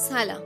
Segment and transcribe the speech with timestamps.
[0.00, 0.42] سلام.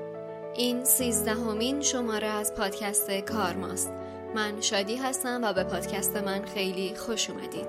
[0.55, 3.93] این سیزدهمین شماره از پادکست کارماست
[4.35, 7.67] من شادی هستم و به پادکست من خیلی خوش اومدید.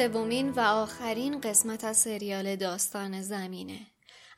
[0.00, 3.80] سومین و آخرین قسمت از سریال داستان زمینه.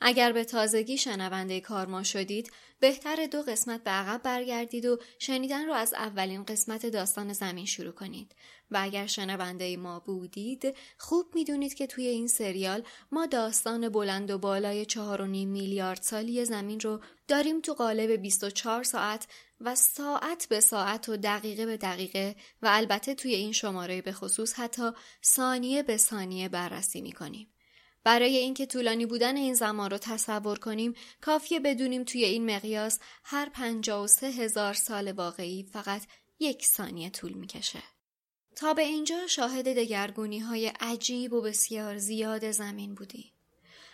[0.01, 5.73] اگر به تازگی شنونده کارما شدید بهتر دو قسمت به عقب برگردید و شنیدن رو
[5.73, 8.34] از اولین قسمت داستان زمین شروع کنید
[8.70, 14.39] و اگر شنونده ما بودید خوب می‌دونید که توی این سریال ما داستان بلند و
[14.39, 14.98] بالای 4.5
[15.47, 19.27] میلیارد سالی زمین رو داریم تو قالب 24 ساعت
[19.65, 24.55] و ساعت به ساعت و دقیقه به دقیقه و البته توی این شماره به خصوص
[24.55, 24.91] حتی
[25.25, 27.49] ثانیه به ثانیه بررسی می کنیم.
[28.05, 33.51] برای اینکه طولانی بودن این زمان رو تصور کنیم کافیه بدونیم توی این مقیاس هر
[34.07, 36.03] سه هزار سال واقعی فقط
[36.41, 37.83] یک ثانیه طول می‌کشه.
[38.57, 43.33] تا به اینجا شاهد دگرگونی های عجیب و بسیار زیاد زمین بودیم.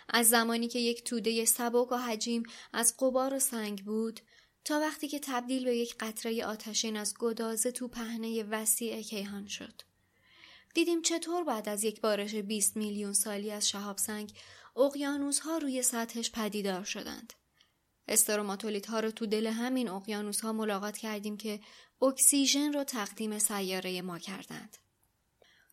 [0.09, 4.19] از زمانی که یک توده سبک و حجیم از قبار و سنگ بود
[4.65, 9.81] تا وقتی که تبدیل به یک قطره آتشین از گدازه تو پهنه وسیع کیهان شد.
[10.73, 14.33] دیدیم چطور بعد از یک بارش 20 میلیون سالی از شهاب سنگ
[14.75, 17.33] اقیانوس ها روی سطحش پدیدار شدند.
[18.07, 21.59] استروماتولیت ها رو تو دل همین اقیانوس ها ملاقات کردیم که
[22.01, 24.77] اکسیژن رو تقدیم سیاره ما کردند.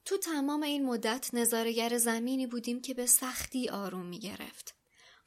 [0.05, 4.75] تو تمام این مدت نظارگر زمینی بودیم که به سختی آروم می گرفت.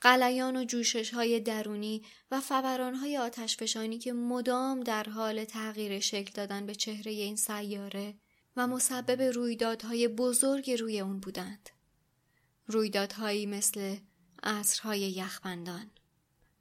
[0.02, 6.32] قلیان و جوشش های درونی و فوران های آتشفشانی که مدام در حال تغییر شکل
[6.34, 8.16] دادن به چهره این سیاره
[8.56, 11.70] و مسبب رویدادهای بزرگ روی اون بودند.
[12.68, 13.98] رویدادهایی مثل
[14.44, 15.92] عصرهای یخبندان.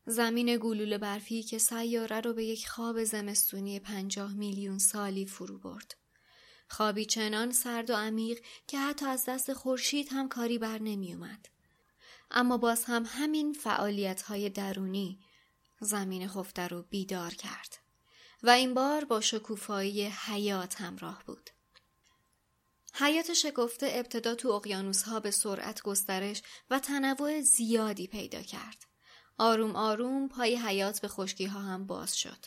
[0.07, 5.95] زمین گلوله برفی که سیاره رو به یک خواب زمستونی پنجاه میلیون سالی فرو برد.
[6.69, 11.49] خوابی چنان سرد و عمیق که حتی از دست خورشید هم کاری بر نمی اومد.
[12.31, 15.19] اما باز هم همین فعالیت های درونی
[15.81, 17.79] زمین خفته رو بیدار کرد
[18.43, 21.51] و این بار با شکوفایی حیات همراه بود.
[22.95, 28.87] حیات شکفته ابتدا تو اقیانوس ها به سرعت گسترش و تنوع زیادی پیدا کرد.
[29.39, 32.47] آروم آروم پای حیات به خشکی ها هم باز شد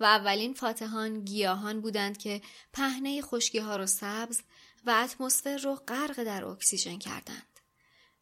[0.00, 4.40] و اولین فاتحان گیاهان بودند که پهنه خشکی ها رو سبز
[4.84, 7.47] و اتمسفر رو غرق در اکسیژن کردند.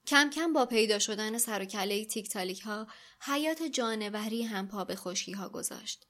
[0.06, 2.86] کم کم با پیدا شدن سر و کله تیک ها
[3.20, 6.06] حیات جانوری هم پا به خشکی ها گذاشت.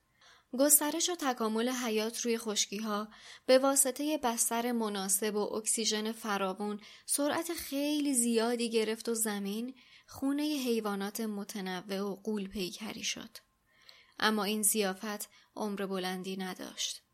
[0.59, 3.09] گسترش و تکامل حیات روی خشکی ها
[3.47, 9.75] به واسطه بستر مناسب و اکسیژن فراوون سرعت خیلی زیادی گرفت و زمین
[10.07, 13.37] خونه حیوانات متنوع و قول پیکری شد.
[14.19, 17.06] اما این زیافت عمر بلندی نداشت.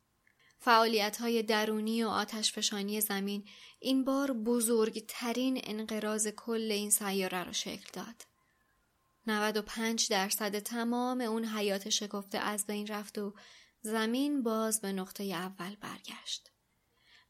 [0.64, 3.48] فعالیت های درونی و آتشفشانی زمین
[3.80, 8.22] این بار بزرگترین انقراض کل این سیاره را شکل داد.
[9.26, 13.34] 95 درصد تمام اون حیات شکفته از بین رفت و
[13.80, 16.50] زمین باز به نقطه اول برگشت.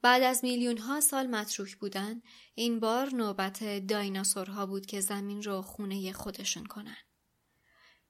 [0.02, 2.22] بعد از میلیون ها سال متروک بودن
[2.54, 6.96] این بار نوبت دایناسورها بود که زمین رو خونه خودشون کنن.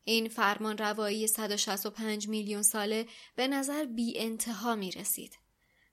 [0.05, 5.39] این فرمان روایی 165 میلیون ساله به نظر بی انتها می رسید.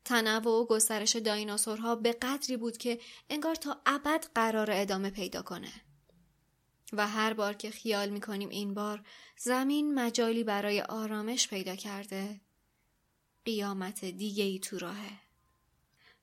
[0.05, 2.99] تنوع و گسترش دایناسورها به قدری بود که
[3.29, 5.71] انگار تا ابد قرار ادامه پیدا کنه.
[6.93, 9.03] و هر بار که خیال می کنیم این بار
[9.37, 12.41] زمین مجالی برای آرامش پیدا کرده
[13.45, 15.19] قیامت دیگه ای تو راهه.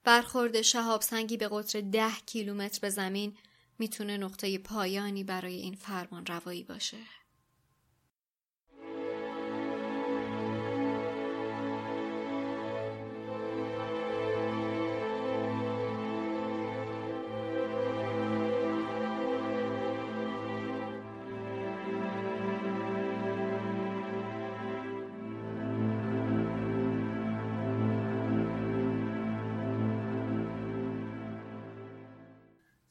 [0.05, 3.37] برخورد شهاب سنگی به قطر ده کیلومتر به زمین
[3.79, 6.99] می‌تونه نقطه پایانی برای این فرمان روایی باشه.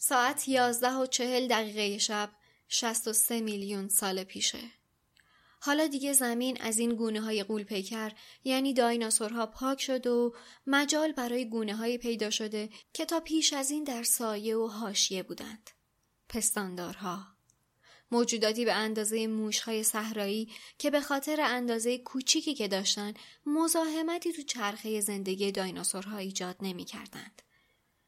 [0.07, 2.29] ساعت یازده و چهل دقیقه شب
[2.69, 4.59] شست و سه میلیون سال پیشه.
[5.61, 8.11] حالا دیگه زمین از این گونه های قول پیکر
[8.43, 10.35] یعنی دایناسورها پاک شد و
[10.67, 15.23] مجال برای گونه های پیدا شده که تا پیش از این در سایه و حاشیه
[15.23, 15.69] بودند.
[16.29, 17.27] پستاندارها
[18.11, 23.13] موجوداتی به اندازه موشهای صحرایی که به خاطر اندازه کوچیکی که داشتن
[23.45, 27.41] مزاحمتی تو چرخه زندگی دایناسورها ایجاد نمی‌کردند.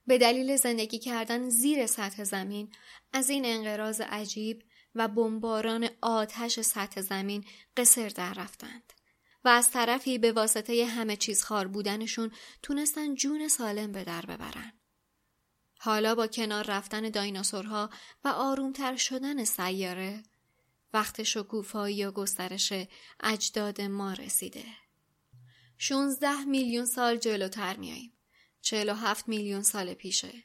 [0.07, 2.71] به دلیل زندگی کردن زیر سطح زمین
[3.13, 4.63] از این انقراض عجیب
[4.95, 7.45] و بمباران آتش سطح زمین
[7.77, 8.93] قصر در رفتند
[9.45, 12.31] و از طرفی به واسطه همه چیز خار بودنشون
[12.63, 14.73] تونستن جون سالم به در ببرن.
[15.79, 17.89] حالا با کنار رفتن دایناسورها
[18.23, 20.23] و آرومتر شدن سیاره
[20.93, 22.73] وقت شکوفایی و گسترش
[23.19, 24.65] اجداد ما رسیده.
[25.77, 28.16] 16 میلیون سال جلوتر میاییم.
[28.61, 30.43] 47 میلیون سال پیشه.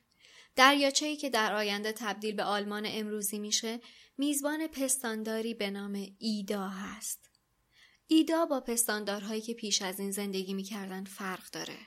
[0.57, 3.81] دریاچه‌ای که در آینده تبدیل به آلمان امروزی میشه
[4.19, 7.31] میزبان پستانداری به نام ایدا هست.
[8.07, 11.79] ایدا با پستاندارهایی که پیش از این زندگی می‌کردن فرق داره.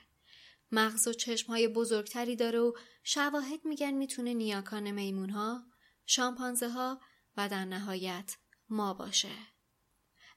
[0.72, 5.64] مغز و چشمهای بزرگتری داره و شواهد میگن می‌تونه نیاکان میمونها،
[6.06, 7.00] شامپانزه ها
[7.36, 8.36] و در نهایت
[8.68, 9.55] ما باشه.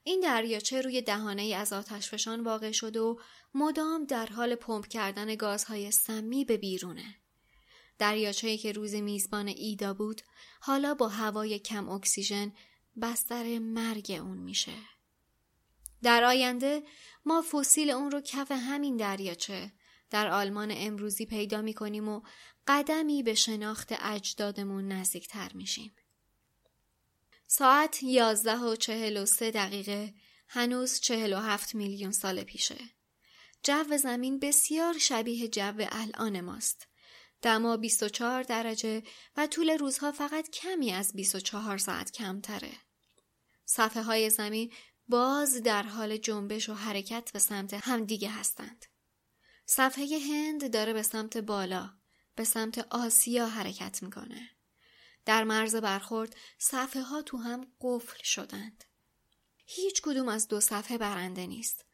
[0.02, 3.16] این دریاچه روی دهانه ای از آتشفشان واقع شده و
[3.54, 7.16] مدام در حال پمپ کردن گازهای سمی به بیرونه.
[7.98, 10.22] دریاچه‌ای که روز میزبان ایدا بود
[10.60, 12.52] حالا با هوای کم اکسیژن
[13.02, 14.72] بستر مرگ اون میشه.
[16.02, 16.82] در آینده
[17.24, 19.72] ما فسیل اون رو کف همین دریاچه
[20.10, 22.22] در آلمان امروزی پیدا می‌کنیم و
[22.66, 25.92] قدمی به شناخت اجدادمون نزدیکتر میشیم.
[27.52, 30.14] ساعت یازده و چهل و سه دقیقه
[30.48, 32.78] هنوز چهل و هفت میلیون سال پیشه.
[33.62, 36.88] جو زمین بسیار شبیه جو الان ماست.
[37.42, 39.02] دما 24 درجه
[39.36, 42.72] و طول روزها فقط کمی از 24 ساعت کمتره.
[43.64, 44.72] صفحه های زمین
[45.08, 48.86] باز در حال جنبش و حرکت به سمت همدیگه هستند.
[49.66, 51.90] صفحه هند داره به سمت بالا،
[52.34, 54.59] به سمت آسیا حرکت می‌کنه.
[55.24, 58.84] در مرز برخورد صفحه ها تو هم قفل شدند.
[59.66, 61.84] هیچ کدوم از دو صفحه برنده نیست.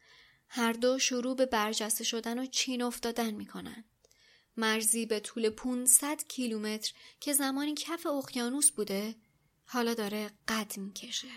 [0.49, 3.85] هر دو شروع به برجسته شدن و چین افتادن می‌کنن.
[4.57, 9.15] مرزی به طول 500 کیلومتر که زمانی کف اقیانوس بوده
[9.65, 11.29] حالا داره قد می‌کشه.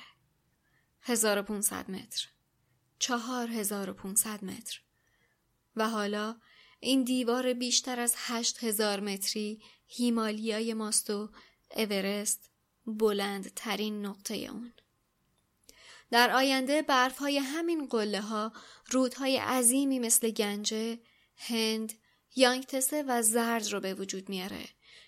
[1.01, 2.27] 1500 متر.
[2.99, 4.81] 4500 متر.
[5.75, 6.35] و حالا
[6.79, 11.29] این دیوار بیشتر از 8000 متری هیمالیای ماست و
[11.75, 12.49] اورست
[12.87, 14.73] بلند ترین نقطه اون.
[16.11, 18.53] در آینده برف های همین قله ها
[18.91, 20.99] رودهای عظیمی مثل گنجه،
[21.37, 21.93] هند،
[22.35, 24.65] یانگتسه و زرد رو به وجود میاره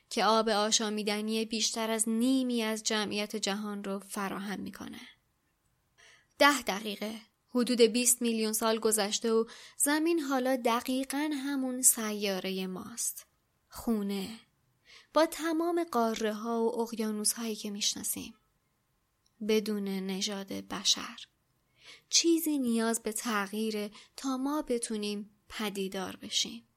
[0.10, 5.02] که آب آشامیدنی بیشتر از نیمی از جمعیت جهان رو فراهم می‌کنه.
[6.40, 9.46] ده دقیقه حدود 20 میلیون سال گذشته و
[9.78, 13.28] زمین حالا دقیقا همون سیاره ماست.
[13.70, 14.40] خونه.
[15.14, 18.34] با تمام قاره ها و اقیانوس هایی که می‌شناسیم.
[19.48, 21.26] بدون نژاد بشر.
[22.10, 26.68] چیزی نیاز به تغییر تا ما بتونیم پدیدار بشیم.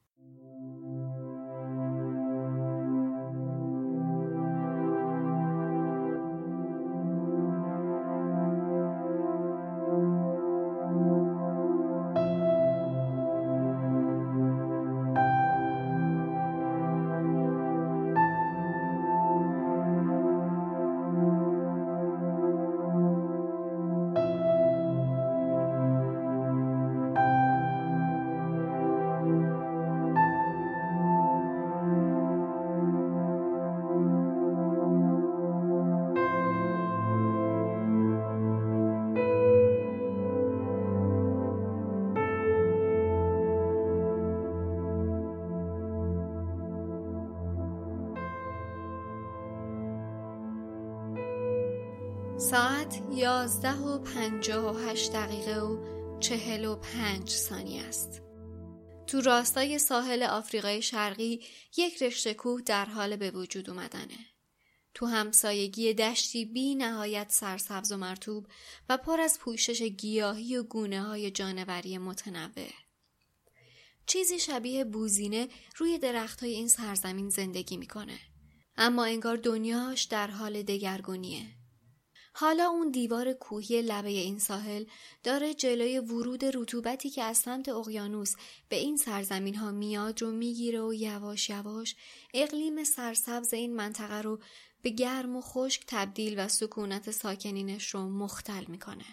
[52.51, 55.77] ساعت یازده و پنجاه و هشت دقیقه و
[56.19, 58.21] چهل و پنج ثانیه است.
[59.07, 61.41] تو راستای ساحل آفریقای شرقی
[61.77, 64.17] یک رشته کوه در حال به وجود اومدنه.
[64.93, 68.47] تو همسایگی دشتی بی نهایت سرسبز و مرتوب
[68.89, 72.69] و پر از پوشش گیاهی و گونه های جانوری متنوع.
[74.05, 75.47] چیزی شبیه بوزینه
[75.77, 78.19] روی درخت های این سرزمین زندگی می‌کنه.
[78.77, 81.64] اما انگار دنیاش در حال دگرگونیه.
[82.37, 84.85] حالا اون دیوار کوهی لبه این ساحل
[85.23, 88.35] داره جلوی ورود رطوبتی که از سمت اقیانوس
[88.69, 91.95] به این سرزمین ها میاد رو می‌گیره و یواش یواش
[92.33, 94.39] اقلیم سرسبز این منطقه رو
[94.81, 99.05] به گرم و خشک تبدیل و سکونت ساکنینش رو مختل می‌کنه.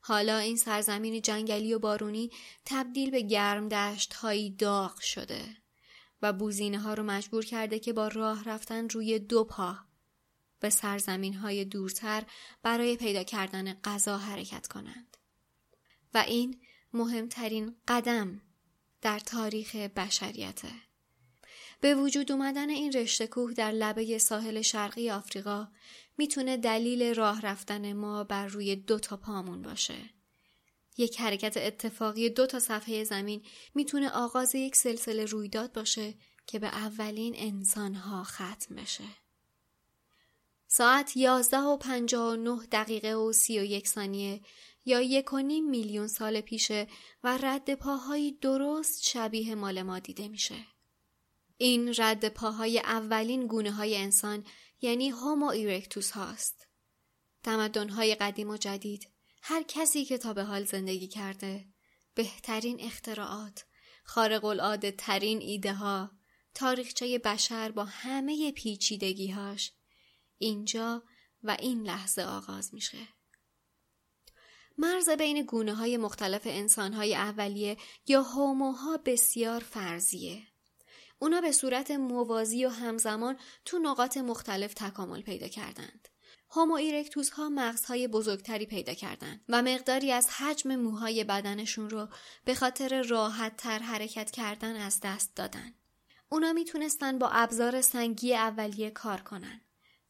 [0.00, 2.30] حالا این سرزمین جنگلی و بارونی
[2.64, 5.42] تبدیل به گرم دشت هایی داغ شده
[6.22, 9.76] و بوزینه ها رو مجبور کرده که با راه رفتن روی دو پا
[10.60, 12.24] به سرزمین های دورتر
[12.62, 15.16] برای پیدا کردن غذا حرکت کنند.
[16.14, 16.60] و این
[16.92, 18.40] مهمترین قدم
[19.02, 20.72] در تاریخ بشریته.
[21.80, 25.68] به وجود اومدن این رشته کوه در لبه ساحل شرقی آفریقا
[26.18, 30.10] می‌تونه دلیل راه رفتن ما بر روی دو تا پامون باشه.
[30.96, 33.42] یک حرکت اتفاقی دو تا صفحه زمین
[33.74, 36.14] می‌تونه آغاز یک سلسله رویداد باشه
[36.46, 39.04] که به اولین انسانها ختم بشه.
[40.76, 44.40] ساعت یازده و پنجاه و نه دقیقه و سی و یک ثانیه
[44.84, 46.86] یا یک و نیم میلیون سال پیشه
[47.24, 50.66] و رد پاهایی درست شبیه مال ما دیده میشه.
[51.56, 54.44] این رد پاهای اولین گونه های انسان
[54.80, 56.66] یعنی هومو ایرکتوس هاست.
[57.90, 59.08] های قدیم و جدید
[59.42, 61.66] هر کسی که تا به حال زندگی کرده
[62.14, 63.64] بهترین اختراعات
[64.04, 66.10] خارق العاده ترین ایده ها
[66.54, 69.72] تاریخچه بشر با همه پیچیدگی هاش
[70.44, 71.02] اینجا
[71.42, 73.08] و این لحظه آغاز میشه.
[74.78, 80.42] مرز بین گونه های مختلف انسان های اولیه یا هوموها بسیار فرضیه.
[81.18, 86.08] اونا به صورت موازی و همزمان تو نقاط مختلف تکامل پیدا کردند.
[86.50, 92.08] هومو ارکتوس ها مغزهای بزرگتری پیدا کردند و مقداری از حجم موهای بدنشون رو
[92.44, 95.74] به خاطر راحت تر حرکت کردن از دست دادن.
[96.28, 99.63] اونا می‌تونستن با ابزار سنگی اولیه کار کنن.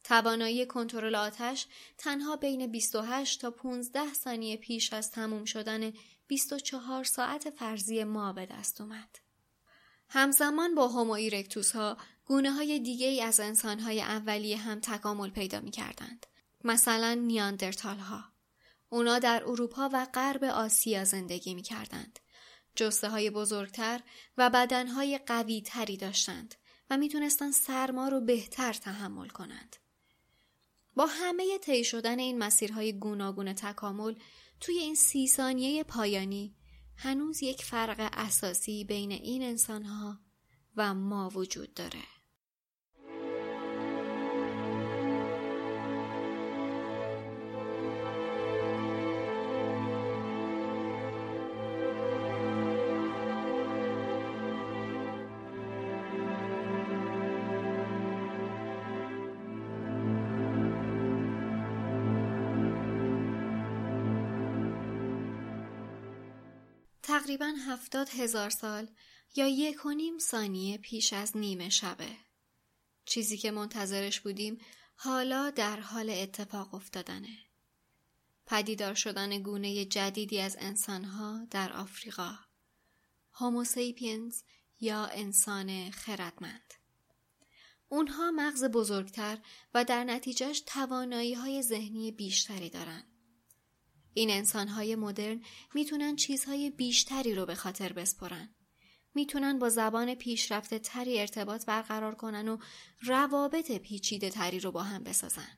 [0.05, 5.93] توانایی کنترل آتش تنها بین 28 تا 15 ثانیه پیش از تموم شدن
[6.27, 9.19] 24 ساعت فرضی ما به دست اومد.
[10.09, 15.29] همزمان با هومو ارکتوس ها گونه های دیگه ای از انسان های اولیه هم تکامل
[15.29, 16.25] پیدا می کردند.
[16.63, 18.23] مثلا نیاندرتال ها.
[18.89, 22.19] اونا در اروپا و غرب آسیا زندگی می کردند.
[22.75, 24.01] جسته های بزرگتر
[24.37, 26.55] و بدن های قوی تری داشتند
[26.89, 29.75] و می‌تونستند سرما رو بهتر تحمل کنند.
[30.95, 34.15] با همه طی شدن این مسیرهای گوناگون تکامل
[34.59, 36.55] توی این سی ثانیه پایانی
[36.97, 40.19] هنوز یک فرق اساسی بین این انسانها
[40.77, 42.14] و ما وجود داره.
[67.25, 68.87] تقریبا هفتاد هزار سال
[69.35, 72.17] یا یک و نیم ثانیه پیش از نیمه شبه.
[73.05, 74.57] چیزی که منتظرش بودیم
[74.95, 77.37] حالا در حال اتفاق افتادنه.
[78.45, 82.35] پدیدار شدن گونه جدیدی از انسانها در آفریقا.
[83.33, 84.41] هوموسیپینز
[84.79, 86.73] یا انسان خردمند.
[87.89, 89.37] اونها مغز بزرگتر
[89.73, 93.14] و در نتیجهش توانایی های ذهنی بیشتری دارند.
[94.17, 95.41] این انسانهای مدرن
[95.73, 98.55] می‌تونن چیزهای بیشتری رو به خاطر بسپرن.
[99.13, 102.57] می‌تونن با زبان پیشرفته تری ارتباط برقرار کنن و
[103.01, 105.57] روابط پیچیده تری رو با هم بسازن.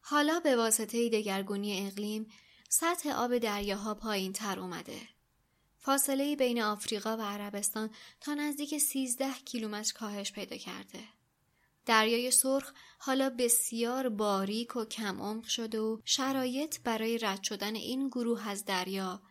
[0.00, 2.26] حالا به واسطه دگرگونی اقلیم
[2.68, 5.00] سطح آب دریاها پایین تر اومده.
[5.78, 7.90] فاصله بین آفریقا و عربستان
[8.20, 11.00] تا نزدیک 13 کیلومتر کاهش پیدا کرده.
[11.86, 18.08] دریای سرخ حالا بسیار باریک و کم عمق شده و شرایط برای رد شدن این
[18.08, 19.22] گروه از دریا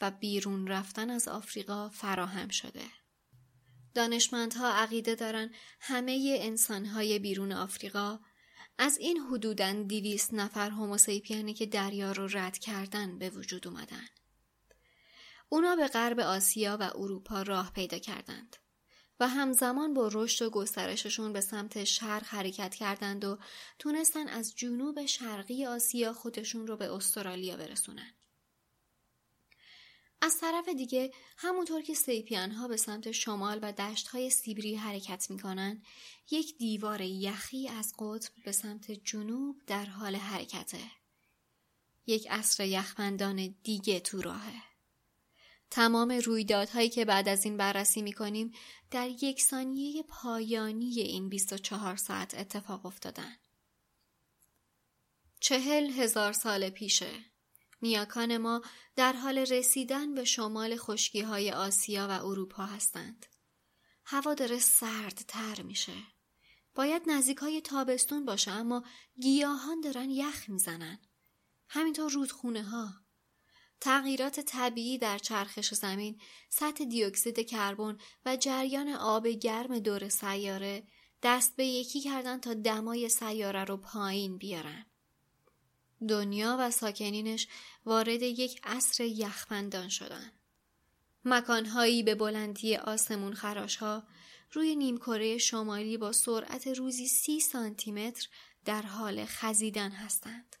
[0.00, 2.84] و بیرون رفتن از آفریقا فراهم شده.
[3.94, 8.18] دانشمندها عقیده دارن همه انسانهای بیرون آفریقا
[8.78, 14.08] از این حدوداً دیویست نفر هوموسیپیانی که دریا رو رد کردن به وجود اومدن.
[15.48, 18.56] اونا به غرب آسیا و اروپا راه پیدا کردند.
[19.20, 23.38] و همزمان با رشد و گسترششون به سمت شرق حرکت کردند و
[23.78, 28.14] تونستن از جنوب شرقی آسیا خودشون رو به استرالیا برسونن.
[30.20, 35.30] از طرف دیگه همونطور که سیپیان ها به سمت شمال و دشت های سیبری حرکت
[35.30, 35.82] می‌کنن
[36.30, 40.80] یک دیوار یخی از قطب به سمت جنوب در حال حرکته.
[42.06, 44.73] یک عصر یخمندان دیگه تو راهه.
[45.74, 48.52] تمام رویدادهایی که بعد از این بررسی می کنیم
[48.90, 53.36] در یک ثانیه پایانی این 24 ساعت اتفاق افتادن.
[55.40, 57.10] چهل هزار سال پیشه
[57.82, 58.62] نیاکان ما
[58.96, 63.26] در حال رسیدن به شمال خشکی های آسیا و اروپا هستند.
[64.04, 65.96] هوا داره سردتر میشه.
[66.74, 68.84] باید نزدیک های تابستون باشه اما
[69.20, 70.98] گیاهان دارن یخ می‌زنن.
[71.68, 73.03] همینطور رودخونه ها.
[73.80, 80.82] تغییرات طبیعی در چرخش زمین، سطح دیوکسید کربن و جریان آب گرم دور سیاره
[81.22, 84.86] دست به یکی کردن تا دمای سیاره رو پایین بیارن.
[86.08, 87.48] دنیا و ساکنینش
[87.84, 90.32] وارد یک عصر یخبندان شدن.
[91.24, 94.02] مکانهایی به بلندی آسمون خراشها
[94.52, 98.28] روی نیمکره شمالی با سرعت روزی سی سانتیمتر
[98.64, 100.56] در حال خزیدن هستند.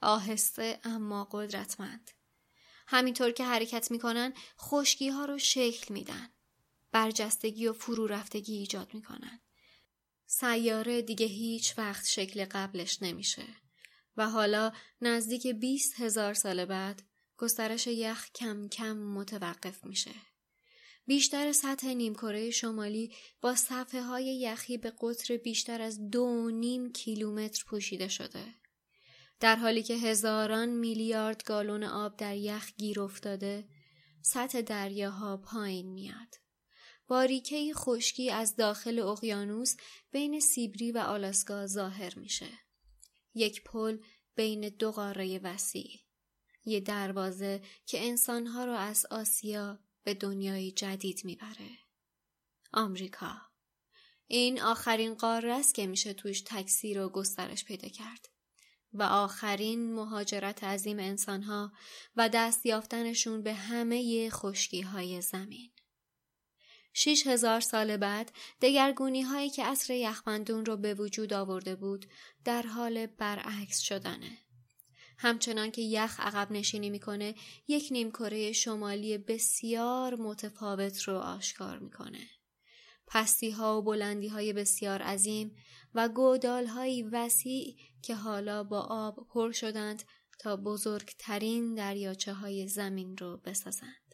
[0.00, 2.10] آهسته اما قدرتمند.
[2.86, 6.28] همینطور که حرکت می‌کنن خشکی ها رو شکل میدن.
[6.92, 9.40] برجستگی و فرو رفتگی ایجاد می‌کنن.
[10.26, 13.46] سیاره دیگه هیچ وقت شکل قبلش نمیشه
[14.16, 17.02] و حالا نزدیک 20 هزار سال بعد
[17.36, 20.14] گسترش یخ کم کم متوقف میشه.
[21.06, 27.64] بیشتر سطح نیمکره شمالی با صفحه های یخی به قطر بیشتر از دو نیم کیلومتر
[27.66, 28.44] پوشیده شده.
[29.40, 33.68] در حالی که هزاران میلیارد گالون آب در یخ گیر افتاده،
[34.22, 36.34] سطح دریاها پایین میاد.
[37.08, 39.76] باریکه خشکی از داخل اقیانوس
[40.10, 42.48] بین سیبری و آلاسکا ظاهر میشه.
[43.34, 43.98] یک پل
[44.34, 45.90] بین دو قاره وسیع.
[46.64, 51.70] یه دروازه که انسانها رو از آسیا به دنیای جدید می‌بره.
[52.72, 53.36] آمریکا.
[54.26, 58.28] این آخرین قاره است که میشه توش تکثیر و گسترش پیدا کرد.
[58.92, 61.72] و آخرین مهاجرت عظیم انسانها
[62.16, 65.70] و دست یافتنشون به همه خشکی های زمین.
[66.92, 72.06] شیش هزار سال بعد دگرگونی هایی که عصر یخبندون رو به وجود آورده بود
[72.44, 74.38] در حال برعکس شدنه.
[75.18, 77.34] همچنان که یخ عقب نشینی می‌کنه
[77.68, 82.28] یک نیمکره شمالی بسیار متفاوت رو آشکار می‌کنه.
[83.06, 85.56] پستی ها و بلندی های بسیار عظیم
[85.94, 90.02] و گودال های وسیع که حالا با آب پر شدند
[90.38, 94.05] تا بزرگترین دریاچه های زمین رو بسازند.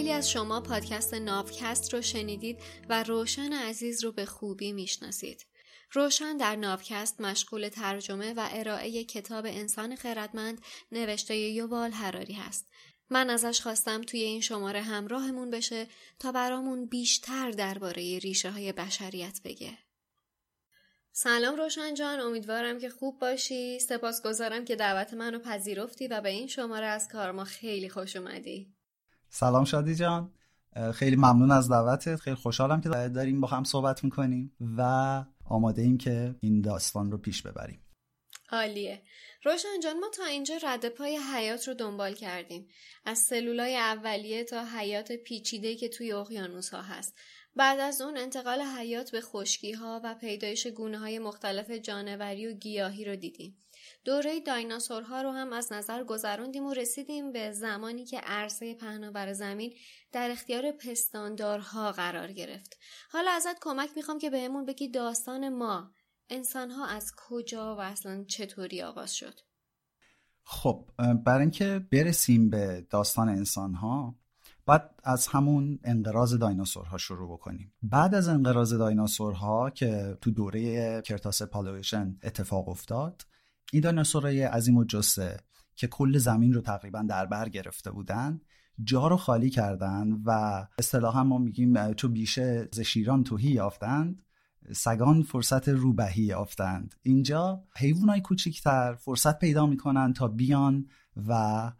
[0.00, 2.58] خیلی از شما پادکست ناوکست رو شنیدید
[2.88, 5.46] و روشن عزیز رو به خوبی می‌شناسید.
[5.92, 10.60] روشن در ناوکست مشغول ترجمه و ارائه کتاب انسان خردمند
[10.92, 12.68] نوشته یووال حراری هست.
[13.10, 15.86] من ازش خواستم توی این شماره همراهمون بشه
[16.18, 19.78] تا برامون بیشتر درباره ریشه های بشریت بگه.
[21.12, 26.46] سلام روشن جان امیدوارم که خوب باشی سپاسگزارم که دعوت منو پذیرفتی و به این
[26.46, 28.79] شماره از کار ما خیلی خوش اومدی
[29.30, 30.32] سلام شادی جان.
[30.94, 32.16] خیلی ممنون از دعوتت.
[32.16, 37.18] خیلی خوشحالم که داریم با هم صحبت می‌کنیم و آماده ایم که این داستان رو
[37.18, 37.80] پیش ببریم.
[38.52, 39.02] عالیه.
[39.44, 42.68] روشن جان ما تا اینجا رد پای حیات رو دنبال کردیم.
[43.04, 47.18] از سلولای اولیه تا حیات پیچیده که توی اقیانوس ها هست.
[47.56, 52.52] بعد از اون انتقال حیات به خشکی ها و پیدایش گونه های مختلف جانوری و
[52.52, 53.56] گیاهی رو دیدیم.
[54.04, 59.74] دوره دایناسورها رو هم از نظر گذروندیم و رسیدیم به زمانی که عرصه پهناور زمین
[60.12, 62.76] در اختیار پستاندارها قرار گرفت.
[63.10, 65.90] حالا ازت کمک می‌خوام که بهمون بگی داستان ما
[66.30, 69.40] انسانها از کجا و اصلا چطوری آغاز شد؟
[70.44, 70.90] خب
[71.24, 74.14] برای اینکه برسیم به داستان انسانها
[74.66, 81.42] باید از همون انقراض دایناسورها شروع بکنیم بعد از انقراض دایناسورها که تو دوره کرتاس
[81.42, 83.22] پالویشن اتفاق افتاد
[83.72, 85.36] این دایناسورهای عظیم و جسه
[85.74, 88.40] که کل زمین رو تقریبا در بر گرفته بودن
[88.84, 94.22] جا رو خالی کردن و اصطلاحا ما میگیم چو بیشه ز شیران توهی یافتند
[94.72, 96.94] سگان فرصت روبهی یافتند.
[97.02, 100.86] اینجا حیوانای کوچیکتر فرصت پیدا می‌کنن تا بیان
[101.28, 101.72] و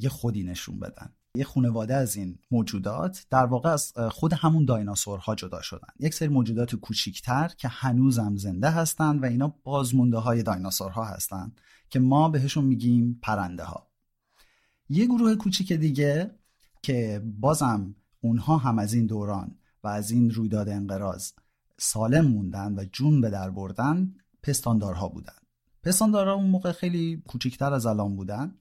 [0.00, 1.12] یه خودی نشون بدن.
[1.36, 5.88] یه خانواده از این موجودات در واقع از خود همون دایناسورها جدا شدن.
[5.98, 12.00] یک سری موجودات کوچیکتر که هنوزم زنده هستند و اینا بازمونده های دایناسورها هستند که
[12.00, 13.88] ما بهشون میگیم پرنده ها
[14.88, 16.30] یه گروه کوچیک دیگه
[16.82, 21.32] که بازم اونها هم از این دوران و از این رویداد انقراض
[21.78, 25.32] سالم موندن و جون به در بردن پستاندارها بودن.
[25.82, 28.54] پستاندارا اون موقع خیلی کوچکتر از الان بودن.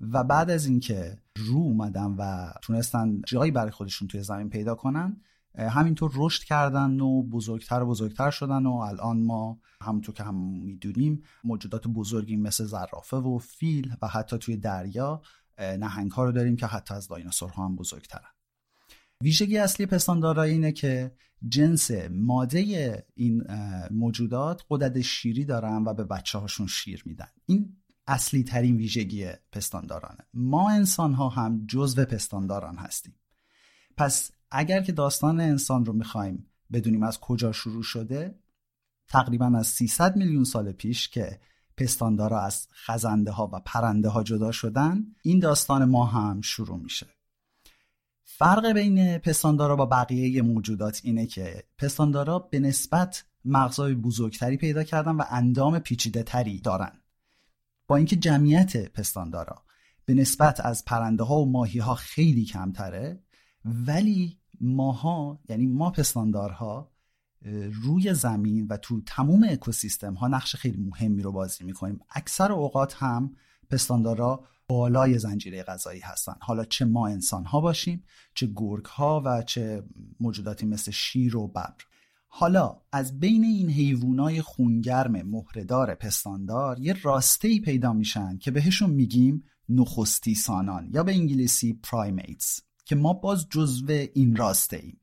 [0.00, 5.20] و بعد از اینکه رو اومدن و تونستن جایی برای خودشون توی زمین پیدا کنن
[5.58, 11.22] همینطور رشد کردن و بزرگتر و بزرگتر شدن و الان ما همونطور که هم می‌دونیم
[11.44, 15.22] موجودات بزرگی مثل زرافه و فیل و حتی توی دریا
[15.58, 18.28] نهنگ ها رو داریم که حتی از دایناسورها هم بزرگترن.
[19.22, 21.12] ویژگی اصلی پستاندارا اینه که
[21.48, 22.58] جنس ماده
[23.14, 23.44] این
[23.90, 27.28] موجودات قدرت شیری دارن و به بچه هاشون شیر میدن.
[27.46, 30.26] این اصلی ترین ویژگی پستاندارانه.
[30.34, 33.14] ما انسان ها هم جزو پستانداران هستیم.
[33.96, 38.38] پس اگر که داستان انسان رو می‌خوایم بدونیم از کجا شروع شده
[39.08, 41.40] تقریبا از 300 میلیون سال پیش که
[41.76, 47.06] پستاندارا از خزنده ها و پرنده ها جدا شدن این داستان ما هم شروع میشه.
[48.24, 55.16] فرق بین پستاندارا با بقیه موجودات اینه که پستاندارا به نسبت مغزای بزرگتری پیدا کردن
[55.16, 56.92] و اندام پیچیده تری دارن.
[57.86, 59.62] با اینکه جمعیت پستاندارا
[60.04, 63.22] به نسبت از پرنده ها و ماهی ها خیلی کمتره
[63.64, 66.92] ولی ماها یعنی ما پستاندارها
[67.82, 72.00] روی زمین و تو تموم اکوسیستم ها نقش خیلی مهمی رو بازی می‌کنیم.
[72.10, 73.36] اکثر اوقات هم
[73.70, 76.34] پستاندارا بالای زنجیره غذایی هستن.
[76.40, 79.82] حالا چه ما انسان ها باشیم چه گرگ ها و چه
[80.20, 81.74] موجوداتی مثل شیر و ببر.
[82.28, 88.90] حالا از بین این حیوانای خونگرم مهردار پستاندار یه راسته ای پیدا میشن که بهشون
[88.90, 95.00] میگیم نخستی سانان یا به انگلیسی پرایمیتس که ما باز جزو این راسته ایم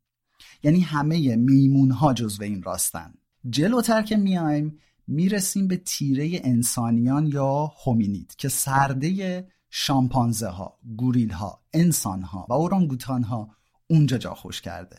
[0.64, 3.14] یعنی همه میمون ها جزو این راستن
[3.50, 11.62] جلوتر که میایم می‌رسیم به تیره انسانیان یا هومینید که سرده شامپانزه ها، گوریل ها،
[11.74, 13.50] انسان ها و اورانگوتان ها
[13.88, 14.98] اونجا جا خوش کرده.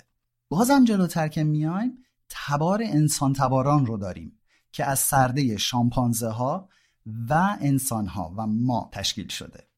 [0.49, 2.04] بازم جلوتر که میایم
[2.47, 4.39] تبار انسان تباران رو داریم
[4.73, 6.69] که از سرده شامپانزه ها
[7.29, 9.69] و انسان ها و ما تشکیل شده.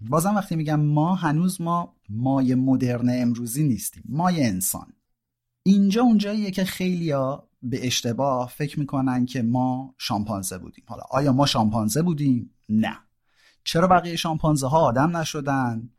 [0.00, 4.92] بازم وقتی میگم ما هنوز ما مای مدرن امروزی نیستیم مای انسان.
[5.62, 10.84] اینجا اونجاییه که خیلیا به اشتباه فکر می‌کنن که ما شامپانزه بودیم.
[10.88, 12.98] حالا آیا ما شامپانزه بودیم؟ نه.
[13.64, 15.90] چرا بقیه شامپانزه ها آدم نشدن؟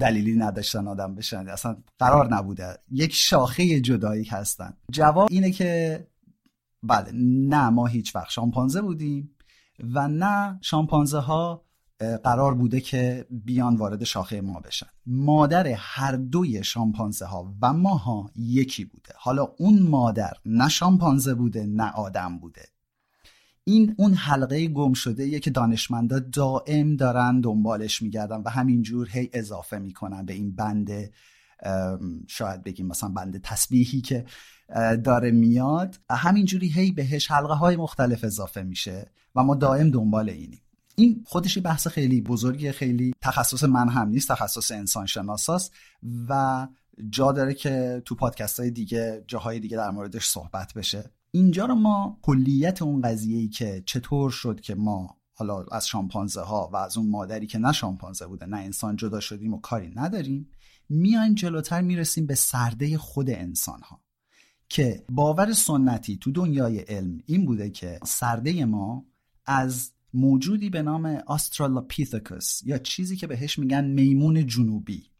[0.00, 1.48] دلیلی نداشتن آدم بشن.
[1.48, 2.78] اصلا قرار نبوده.
[2.90, 4.76] یک شاخه جدایی هستن.
[4.92, 6.06] جواب اینه که
[6.82, 7.12] بله
[7.48, 9.36] نه ما هیچ وقت شامپانزه بودیم
[9.94, 11.66] و نه شامپانزه ها
[12.24, 14.86] قرار بوده که بیان وارد شاخه ما بشن.
[15.06, 19.14] مادر هر دوی شامپانزه ها و ماها یکی بوده.
[19.16, 22.62] حالا اون مادر نه شامپانزه بوده نه آدم بوده.
[23.68, 29.78] این اون حلقه گم شده که دانشمندا دائم دارن دنبالش میگردن و همینجور هی اضافه
[29.78, 30.90] می‌کنن به این بند
[32.26, 34.24] شاید بگیم مثلا بند تسبیحی که
[35.04, 35.98] داره میاد.
[36.10, 40.60] همینجوری هی بهش حلقه های مختلف اضافه میشه و ما دائم دنبال اینیم.
[40.96, 45.72] این خودش بحث خیلی بزرگی خیلی تخصص من هم نیست تخصص انسان شناساست
[46.28, 46.66] و
[47.10, 51.10] جا داره که تو پادکست های دیگه جاهای دیگه در موردش صحبت بشه.
[51.36, 56.40] اینجا رو ما کلیت اون قضیه ای که چطور شد که ما حالا از شامپانزه
[56.40, 59.92] ها و از اون مادری که نه شامپانزه بوده نه انسان جدا شدیم و کاری
[59.94, 60.50] نداریم
[60.88, 64.00] میایم جلوتر می‌رسیم به سرده خود انسان ها
[64.68, 69.06] که باور سنتی تو دنیای علم این بوده که سرده ما
[69.46, 75.10] از موجودی به نام Australopithecus یا چیزی که بهش میگن میمون جنوبی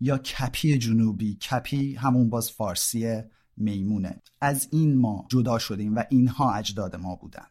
[0.00, 1.34] یا کپی جنوبی.
[1.34, 3.22] کپی همون باز فارسی
[3.56, 4.22] میمونه.
[4.40, 7.46] از این ما جدا شدیم و اینها اجداد ما بودن.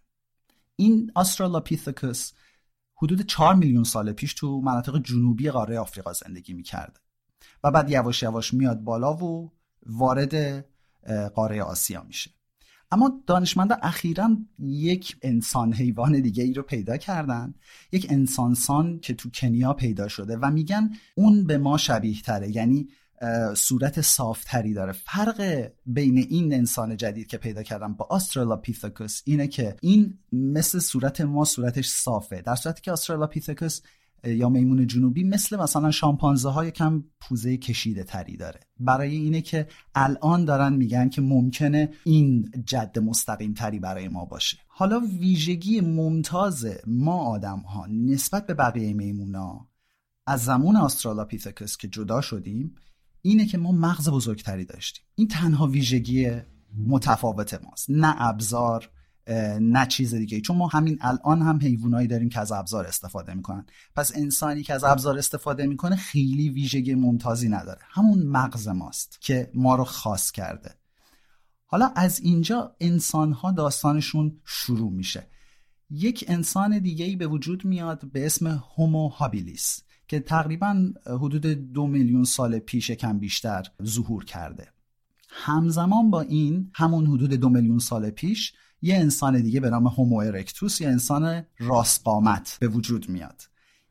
[0.76, 2.32] این آسترالوپیثکوس
[2.96, 7.00] حدود 4 میلیون سال پیش تو مناطق جنوبی قاره آفریقا زندگی می‌کرده
[7.64, 9.52] و بعد یواش یواش میاد بالا و
[9.86, 10.66] وارد
[11.36, 12.32] قاره آسیا میشه.
[12.92, 17.54] اما دانشمندا اخیرا یک انسان حیوان دیگه ای رو پیدا کردن.
[17.92, 22.56] یک انسانسان که تو کنیا پیدا شده و میگن اون به ما شبیه تره.
[22.56, 22.88] یعنی
[23.56, 24.92] صورت صافتری داره.
[24.92, 31.22] فرق بین این انسان جدید که پیدا کردم با Australopithecus اینه که این مثل صورت
[31.22, 32.42] ما صورتش صافه.
[32.42, 33.82] در صورتی که Australopithecus
[34.24, 38.60] یا میمون جنوبی مثل مثلا شامپانزه کم پوزه کشیده تری داره.
[38.80, 44.58] برای اینه که الان دارن میگن که ممکنه این جد مستقیم تری برای ما باشه.
[44.68, 49.68] حالا ویژگی ممتاز ما آدم ها نسبت به بقیه میمونا
[50.28, 52.76] از زمان آسترالوپیثکوس که جدا شدیم
[53.26, 55.04] اینه که ما مغز بزرگتری داشتیم.
[55.16, 56.32] این تنها ویژگی
[56.88, 57.86] متفاوت ماست.
[57.90, 58.90] نه ابزار
[59.60, 60.42] نه چیز دیگه.
[60.42, 63.66] چون ما همین الان هم حیوانایی داریم که از ابزار استفاده می‌کنن.
[63.96, 67.80] پس انسانی که از ابزار استفاده می‌کنه خیلی ویژگی ممتازی نداره.
[67.82, 70.76] همون مغز ماست که ما رو خاص کرده.
[71.66, 75.28] حالا از اینجا انسان ها داستانشون شروع میشه.
[75.90, 79.82] یک انسان دیگه ای به وجود میاد به اسم هومو هابیلیس.
[80.08, 84.68] که تقریبا حدود دو میلیون سال پیش کم بیشتر ظهور کرده.
[85.30, 90.18] همزمان با این همون حدود دو میلیون سال پیش یه انسان دیگه به نام هومو
[90.18, 92.04] ارکتوس یه انسان راست
[92.60, 93.42] به وجود میاد.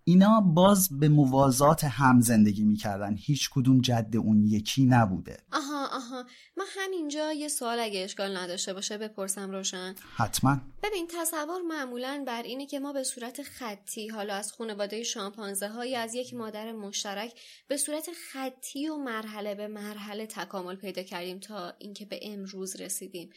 [0.06, 3.16] اینا باز به موازات هم زندگی می‌کردن.
[3.18, 5.36] هیچ کدوم جد اون یکی نبوده.
[5.52, 6.24] آها آها.
[6.56, 9.94] من همینجا یه سوال اگه اشکال نداشته باشه بپرسم روشن.
[10.16, 10.60] حتما.
[10.82, 15.96] ببین تصور معمولا بر اینه که ما به صورت خطی حالا از خانواده شامپانزه های
[15.96, 17.32] از یک مادر مشترک
[17.68, 23.30] به صورت خطی و مرحله به مرحله تکامل پیدا کردیم تا اینکه به امروز رسیدیم.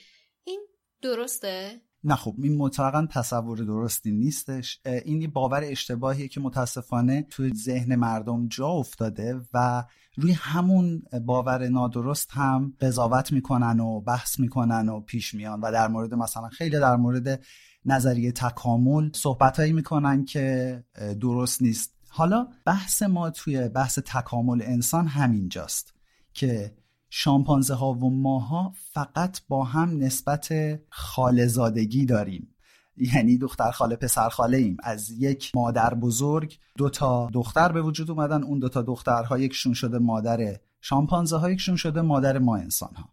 [0.44, 0.62] این
[1.02, 4.80] درسته؟ نه خب این مطلقا تصور درستی نیستش.
[4.86, 9.84] این باور اشتباهیه که متاسفانه توی ذهن مردم جا افتاده و
[10.16, 15.88] روی همون باور نادرست هم قضاوت می‌کنن و بحث می‌کنن و پیش میان و در
[15.88, 17.44] مورد مثلا خیلی در مورد
[17.86, 20.84] نظریه تکامل صحبتهایی می‌کنن که
[21.22, 21.94] درست نیست.
[22.10, 25.94] حالا بحث ما توی بحث تکامل انسان همینجاست
[26.34, 26.76] که
[27.10, 30.50] شامپانزه ها و ماها فقط با هم نسبت
[30.90, 32.56] خالزادگی داریم.
[32.98, 34.78] یعنی دختر خاله پسر خاله ایم.
[34.84, 39.74] از یک مادر بزرگ دو تا دختر به وجود اومدن اون دو تا دخترها یکشون
[39.74, 43.10] شده مادر شامپانزه ها یکشون شده مادر ما انسان ها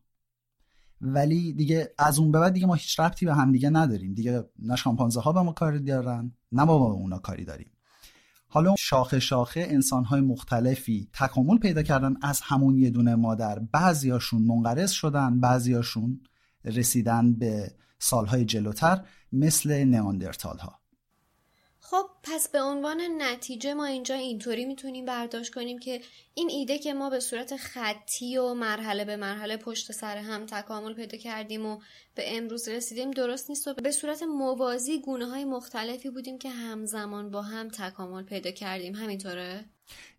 [1.01, 4.15] ولی دیگه از اون به بعد دیگه ما هیچ ربطی به هم دیگه نداریم.
[4.15, 7.71] دیگه نه شامپانزه ها به ما کاری دارن نه ما با اونا کاری داریم.
[8.55, 13.59] حالا شاخه شاخه انسانهای مختلفی تکامل پیدا کردن از همون یه دونه مادر.
[13.59, 16.21] بعضیاشون منقرض شدن بعضیاشون
[16.65, 19.01] رسیدن به سالهای جلوتر
[19.33, 20.81] مثل نئاندرتال ها
[21.95, 26.01] خب پس به عنوان نتیجه ما اینجا اینطوری می‌تونیم برداشت کنیم که
[26.35, 30.95] این ایده که ما به صورت خطی و مرحله به مرحله پشت سر هم تکامل
[30.95, 31.81] پیدا کردیم و
[32.15, 37.31] به امروز رسیدیم درست نیست و به صورت موازی گونه های مختلفی بودیم که همزمان
[37.31, 39.65] با هم تکامل پیدا کردیم همینطوره؟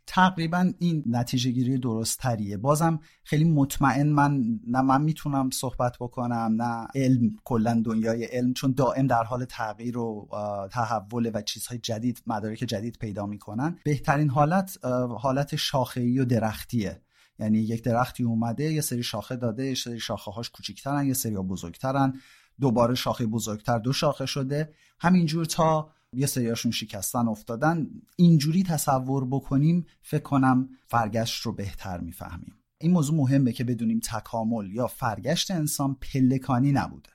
[0.07, 6.55] تقریبا این نتیجه گیری درست تریه بازم خیلی مطمئن من نه من می‌تونم صحبت بکنم
[6.61, 10.27] نه علم کلا دنیای علم چون دائم در حال تغییر و
[10.71, 13.79] تحول و چیزهای جدید مدارک جدید پیدا می‌کنن.
[13.85, 14.85] بهترین حالت
[15.19, 17.01] حالت شاخه‌ای و درختیه.
[17.39, 21.35] یعنی یک درختی اومده یه سری شاخه داده یه سری شاخه هاش کوچیکترن یه سری
[21.35, 22.13] ها بزرگترن.
[22.61, 24.73] دوباره شاخه بزرگتر دو شاخه شده.
[24.99, 27.87] همینجور تا یه سریاشون شکستن افتادن.
[28.15, 32.55] اینجوری تصور بکنیم فکر کنم فرگشت رو بهتر می‌فهمیم.
[32.77, 37.09] این موضوع مهمه که بدونیم تکامل یا فرگشت انسان پلکانی نبوده.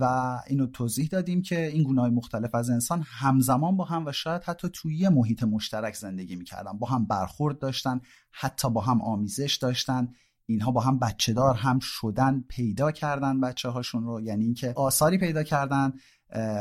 [0.00, 0.04] و
[0.46, 4.68] اینو توضیح دادیم که این های مختلف از انسان همزمان با هم و شاید حتی
[4.72, 6.72] توی یه محیط مشترک زندگی می‌کردن.
[6.72, 8.00] با هم برخورد داشتن
[8.30, 10.08] حتی با هم آمیزش داشتن.
[10.46, 14.20] اینها با هم بچه دار هم شدن پیدا کردن بچه هاشون رو.
[14.20, 15.92] یعنی اینکه آثاری پیدا کردن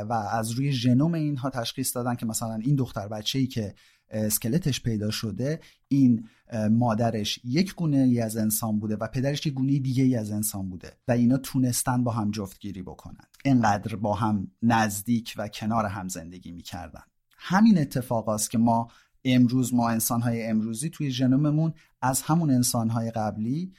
[0.10, 3.76] و از روی ژنوم اینها تشخیص دادن که مثلا این دختر بچه ای که
[4.10, 6.28] اسکلتش پیدا شده این
[6.72, 10.70] مادرش یک گونه ای از انسان بوده و پدرش یک گونه دیگه ای از انسان
[10.70, 13.26] بوده و اینا تونستن با هم جفتگیری بکنن.
[13.46, 17.04] اینقدر با هم نزدیک و کنار هم زندگی می‌کردن.
[17.38, 18.88] همین اتفاق است که ما
[19.26, 23.74] امروز ما انسانهای امروزی توی ژنوممون از همون انسانهای قبلی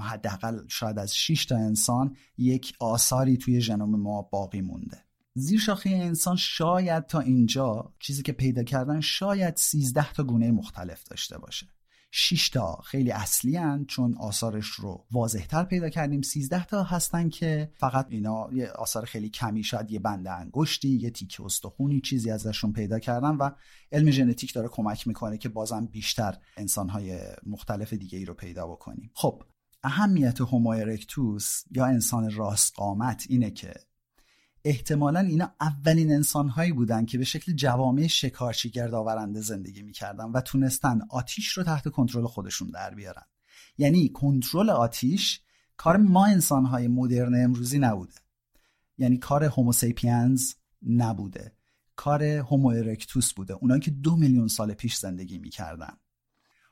[0.00, 5.06] حداقل شاید از 6 تا انسان یک آثاری توی ژنوم ما باقی مونده.
[5.34, 11.04] زیر شاخه انسان شاید تا اینجا چیزی که پیدا کردن شاید 13 تا گونه مختلف
[11.04, 11.66] داشته باشه.
[12.18, 16.22] 6 تا خیلی اصلی هن چون آثارش رو واضحتر پیدا کردیم.
[16.22, 21.10] 13 تا هستن که فقط اینا یه آثار خیلی کمی شاید یه بند انگشتی یه
[21.10, 23.50] تیکه استخونی چیزی ازشون پیدا کردن و
[23.92, 29.10] علم ژنتیک داره کمک می‌کنه که بازم بیشتر انسانهای مختلف دیگه ای رو پیدا بکنیم.
[29.14, 29.42] خب
[29.82, 30.96] اهمیت هومو
[31.70, 33.74] یا انسان راست قامت اینه که
[34.66, 41.00] احتمالا اینا اولین انسانهایی بودن که به شکل جوامع شکارچی گردآورنده زندگی می‌کردن و تونستن
[41.10, 43.22] آتیش رو تحت کنترل خودشون در بیارن.
[43.78, 45.40] یعنی کنترل آتیش
[45.76, 48.14] کار ما انسانهای مدرن امروزی نبوده.
[48.98, 50.54] یعنی کار هوموسیپینز
[50.88, 51.52] نبوده.
[51.96, 53.54] کار هومو ارکتوس بوده.
[53.54, 55.96] اونایی که دو میلیون سال پیش زندگی می‌کردن.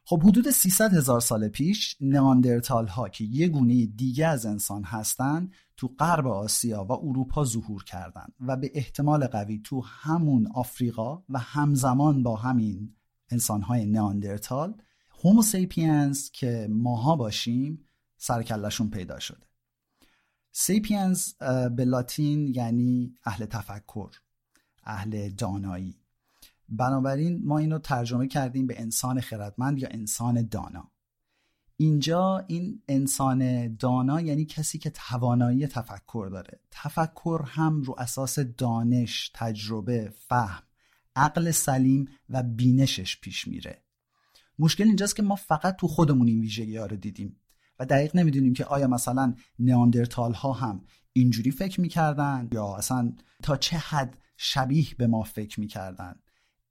[0.06, 5.50] خب حدود 300 هزار سال پیش نئاندرتال ها که یه گونه دیگه از انسان هستن
[5.76, 11.38] تو غرب آسیا و اروپا ظهور کردند و به احتمال قوی تو همون آفریقا و
[11.38, 12.94] همزمان با همین
[13.30, 14.74] انسان های نئاندرتال
[15.24, 17.84] Homo sapiens که ماها باشیم
[18.16, 19.46] سر و کلشون پیدا شده.
[20.52, 21.34] sapiens
[21.76, 24.10] به لاتین یعنی اهل تفکر
[24.84, 26.03] اهل دانایی.
[26.76, 30.90] بنابراین ما اینو ترجمه کردیم به انسان خردمند یا انسان دانا.
[31.76, 36.60] اینجا این انسان دانا یعنی کسی که توانایی تفکر داره.
[36.70, 40.62] تفکر هم رو اساس دانش تجربه فهم
[41.16, 43.82] عقل سلیم و بینشش پیش میره.
[44.58, 47.36] مشکل اینجاست که ما فقط تو خودمون این ویژگی رو دیدیم
[47.78, 53.56] و دقیق نمی‌دونیم که آیا مثلا نیاندرتال ها هم اینجوری فکر می‌کردن یا اصلا تا
[53.56, 56.14] چه حد شبیه به ما فکر می‌کردن.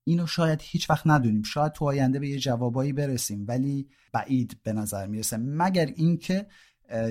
[0.04, 1.44] اینو شاید هیچ وقت ندونیم.
[1.44, 5.38] شاید تو آینده به یه جوابایی برسیم ولی بعید به نظر می‌رسه.
[5.38, 6.48] مگر اینکه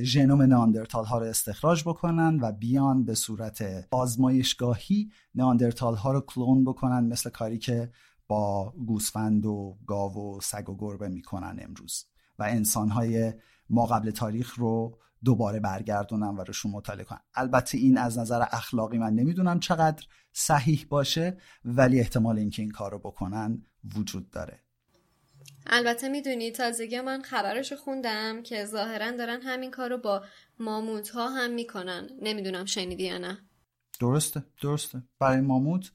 [0.02, 6.64] ژنوم ناندرتال ها رو استخراج بکنن و بیان به صورت آزمایشگاهی ناندرتال ها رو کلون
[6.64, 7.90] بکنن مثل کاری که
[8.28, 12.04] با گوسفند و گاو و سگ و گربه می‌کنن امروز.
[12.38, 13.32] و انسان های
[13.70, 18.98] ما قبل تاریخ رو دوباره برگردونن و روشون مطالعه کنن البته این از نظر اخلاقی
[18.98, 23.62] من نمی‌دونم چقدر صحیح باشه ولی احتمال اینکه این کار رو بکنن
[23.96, 24.62] وجود داره.
[25.66, 30.24] البته می‌دونی تازگی من خبرش خوندم که ظاهرا دارن همین کار رو با
[30.58, 32.10] ماموت ها هم می‌کنن.
[32.22, 33.38] نمی‌دونم شنیدی یا نه.
[34.00, 35.02] درسته درسته.
[35.18, 35.92] برای ماموت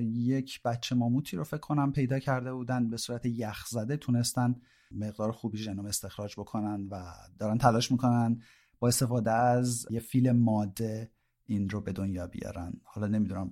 [0.00, 5.32] یک بچه ماموتی رو فکر کنم پیدا کرده بودن به صورت یخ زده تونستن مقدار
[5.32, 7.02] خوبی ژنوم استخراج بکنن و
[7.38, 8.42] دارن تلاش می‌کنن
[8.78, 11.10] با استفاده از یه فیل ماده
[11.46, 12.72] این رو به دنیا بیارن.
[12.84, 13.50] حالا نمی‌دونم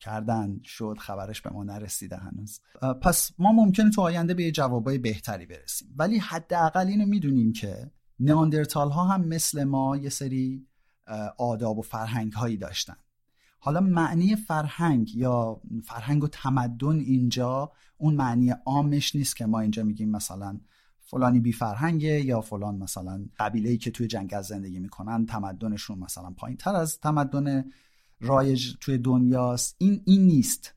[0.00, 2.60] کردن شد خبرش به ما نرسیده هنوز.
[3.02, 5.94] پس ما ممکنه تو آینده به یه جوابای بهتری برسیم.
[5.96, 10.66] ولی حداقل اینو می‌دونیم که نیاندرتال ها هم مثل ما یه سری
[11.38, 12.96] آداب و فرهنگ هایی داشتن.
[13.60, 19.82] حالا معنی فرهنگ یا فرهنگ و تمدن اینجا اون معنی عامش نیست که ما اینجا
[19.82, 20.60] میگیم مثلا
[21.10, 26.56] فلانی بی فرهنگه یا فلان مثلا قبیله که توی جنگل زندگی می‌کنن تمدنشون مثلا پایین
[26.56, 27.64] تر از تمدن
[28.20, 29.76] رایج توی دنیاست.
[29.78, 30.74] این این نیست.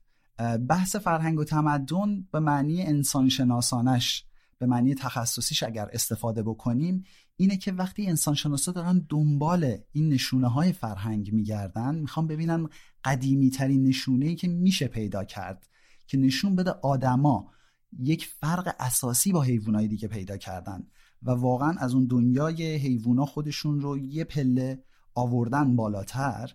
[0.68, 4.24] بحث فرهنگ و تمدن به معنی انسان شناسانش
[4.58, 7.04] به معنی تخصصیش اگر استفاده بکنیم
[7.36, 12.68] اینه که وقتی انسان شناسا دارن دنبال این نشونه های فرهنگ میگردن می‌خوام ببینن
[13.04, 15.68] قدیمی ترین نشونه ای که میشه پیدا کرد
[16.06, 17.50] که نشون بده آدما
[17.98, 20.86] یک فرق اساسی با حیوانات دیگه پیدا کردن
[21.22, 26.54] و واقعا از اون دنیای حیوونا خودشون رو یه پله آوردن بالاتر.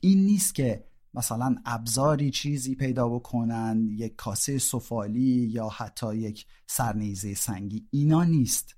[0.00, 7.34] این نیست که مثلا ابزاری چیزی پیدا بکنن یک کاسه سفالی یا حتی یک سرنیزه
[7.34, 7.88] سنگی.
[7.90, 8.76] اینا نیست.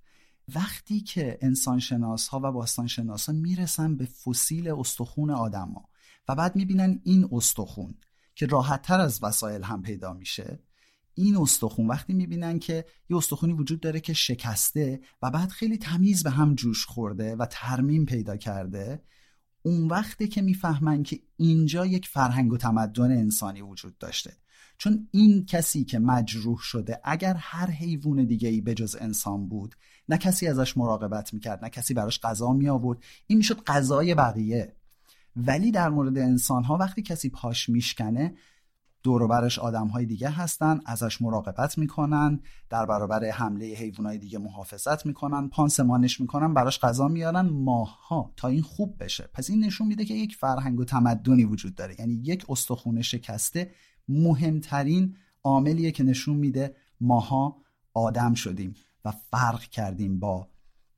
[0.55, 5.89] وقتی که انسان شناس ها و باستان شناس ها می‌رسن به فسیل استخون آدما
[6.29, 7.95] و بعد می‌بینن این استخون
[8.35, 10.61] که راحت تر از وسایل هم پیدا میشه
[11.19, 16.23] این استخون وقتی می‌بینن که یه استخونی وجود داره که شکسته و بعد خیلی تمیز
[16.23, 19.03] به هم جوش خورده و ترمیم پیدا کرده
[19.63, 24.33] اون وقتی که می‌فهمن که اینجا یک فرهنگ و تمدن انسانی وجود داشته.
[24.79, 29.75] چون این کسی که مجروح شده اگر هر حیوان دیگه ای بجز انسان بود
[30.09, 34.77] نه کسی ازش مراقبت می‌کرد نه کسی براش غذا می آورد این می‌شد غذای بقیه.
[35.37, 38.35] ولی در مورد انسان ها وقتی کسی پاش میشکنه
[39.03, 45.07] دور برش آدم های دیگه هستن ازش مراقبت می‌کنن در برابر حمله حیوانات دیگه محافظت
[45.07, 49.31] می‌کنن پانسمانش می‌کنن براش غذا میارن ماها تا این خوب بشه.
[49.35, 51.97] پس این نشون میده که یک فرهنگ و تمدنی وجود داره.
[51.99, 53.71] یعنی یک استخونه شکسته
[54.09, 57.57] مهمترین عاملیه که نشون میده ماها
[57.95, 60.49] آدم شدیم و فرق کردیم با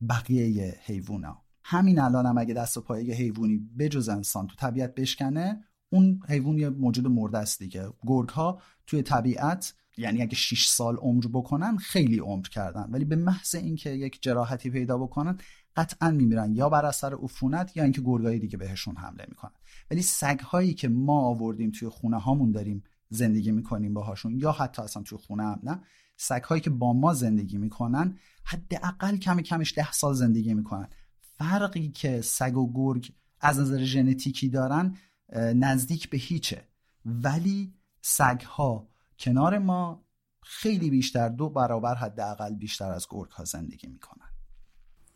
[0.08, 1.42] بقیه حیوونا.
[1.64, 6.58] همین الان هم اگه دست و پایه حیوانی بجز انسان تو طبیعت بشکنه اون حیوان
[6.58, 7.88] یه موجود مرده است دیگه.
[8.06, 12.88] گرگ ها توی طبیعت یعنی اگه 6 سال عمر بکنن خیلی عمر کردن.
[12.90, 15.38] ولی به محض اینکه یک جراحتی پیدا بکنن
[15.76, 16.54] قطعا میمیرن.
[16.54, 19.52] یا بر اثر عفونت یا اینکه گرگای دیگه بهشون حمله می‌کنن.
[19.90, 24.82] ولی سگ هایی که ما آوردیم توی خونه هامون داریم زندگی می‌کنیم باهاشون یا حتی
[24.82, 25.80] اصلا توی خونه هم نه؟
[26.16, 30.88] سگ هایی که با ما زندگی می‌کنن حداقل کم کمش ده سال زندگی می‌کنن.
[31.20, 34.96] فرقی که سگ و گرگ از نظر ژنتیکی دارن
[35.36, 36.64] نزدیک به هیچه.
[37.04, 38.88] ولی سگ ها
[39.18, 40.04] کنار ما
[40.42, 44.28] خیلی بیشتر دو برابر حداقل بیشتر از گرگ ها زندگی می‌کنن.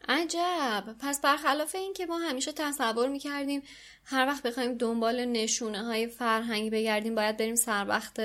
[0.08, 0.96] عجب!
[0.98, 3.62] پس برخلاف این که ما همیشه تصور می‌کردیم
[4.04, 8.20] هر وقت بخوایم دنبال نشونه های فرهنگی بگردیم باید بریم سر وقت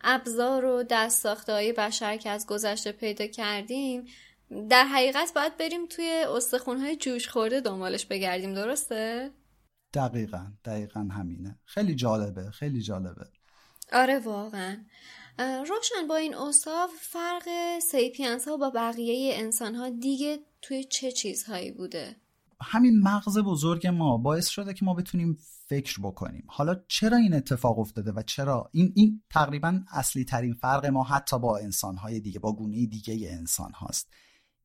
[0.00, 4.06] ابزار و دست ساخته های بشر که از گذشته پیدا کردیم
[4.70, 9.30] در حقیقت باید بریم توی استخون های جوش خورده دنبالش بگردیم درسته؟
[9.96, 11.58] دقیقا دقیقا همینه.
[11.64, 13.26] خیلی جالبه خیلی جالبه.
[13.92, 14.84] آره واقعا.
[15.38, 21.70] روشن با این اوصاف فرق sapiens ها با بقیه انسان ها دیگه توی چه چیزهایی
[21.72, 22.16] بوده؟
[22.60, 26.44] همین مغز بزرگ ما باعث شده که ما بتونیم فکر بکنیم.
[26.46, 31.38] حالا چرا این اتفاق افتاده و چرا این این تقریبا اصلی ترین فرق ما حتی
[31.38, 34.08] با انسان های دیگه با گونه دیگه انسان هاست؟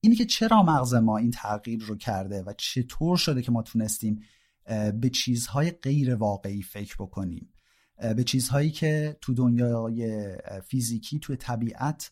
[0.01, 4.21] اینی که چرا مغز ما این تغییر رو کرده و چطور شده که ما تونستیم
[5.01, 7.53] به چیزهای غیر واقعی فکر بکنیم.
[8.15, 10.29] به چیزهایی که تو دنیای
[10.67, 12.11] فیزیکی توی طبیعت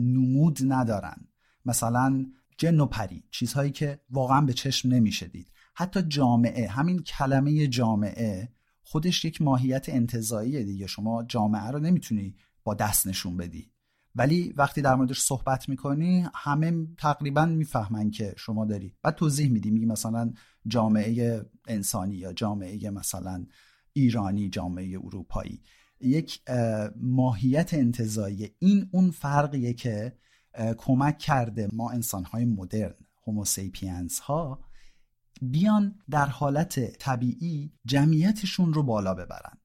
[0.00, 1.28] نمود ندارن.
[1.64, 2.26] مثلا
[2.58, 5.52] جن و پری چیزهایی که واقعا به چشم نمیشه دید.
[5.74, 8.48] حتی جامعه همین کلمه جامعه
[8.82, 10.86] خودش یک ماهیت انتظاییه دیگه.
[10.86, 13.70] شما جامعه رو نمی‌تونی با دست نشون بدی.
[14.18, 18.94] ولی وقتی در موردش صحبت می‌کنی همه تقریبا می‌فهمن که شما داری.
[19.02, 19.70] بعد توضیح میدی.
[19.70, 20.32] میگی مثلا
[20.66, 23.46] جامعه انسانی یا جامعه مثلا
[23.92, 25.62] ایرانی جامعه اروپایی.
[26.00, 26.40] یک
[26.96, 28.50] ماهیت انتظایی.
[28.58, 30.16] این اون فرقیه که
[30.76, 32.94] کمک کرده ما انسانهای مدرن
[33.26, 34.60] هوموسیپینز ها
[35.42, 39.58] بیان در حالت طبیعی جمعیتشون رو بالا ببرن.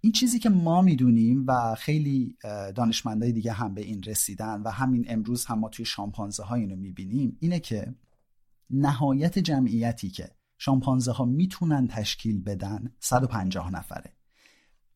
[0.00, 2.36] این چیزی که ما می‌دونیم و خیلی
[2.74, 6.76] دانشمندای دیگه هم به این رسیدن و همین امروز هم ما توی شامپانزه ها اینو
[6.76, 7.94] می‌بینیم اینه که
[8.70, 14.12] نهایت جمعیتی که شامپانزه ها می‌تونن تشکیل بدن 150 نفره.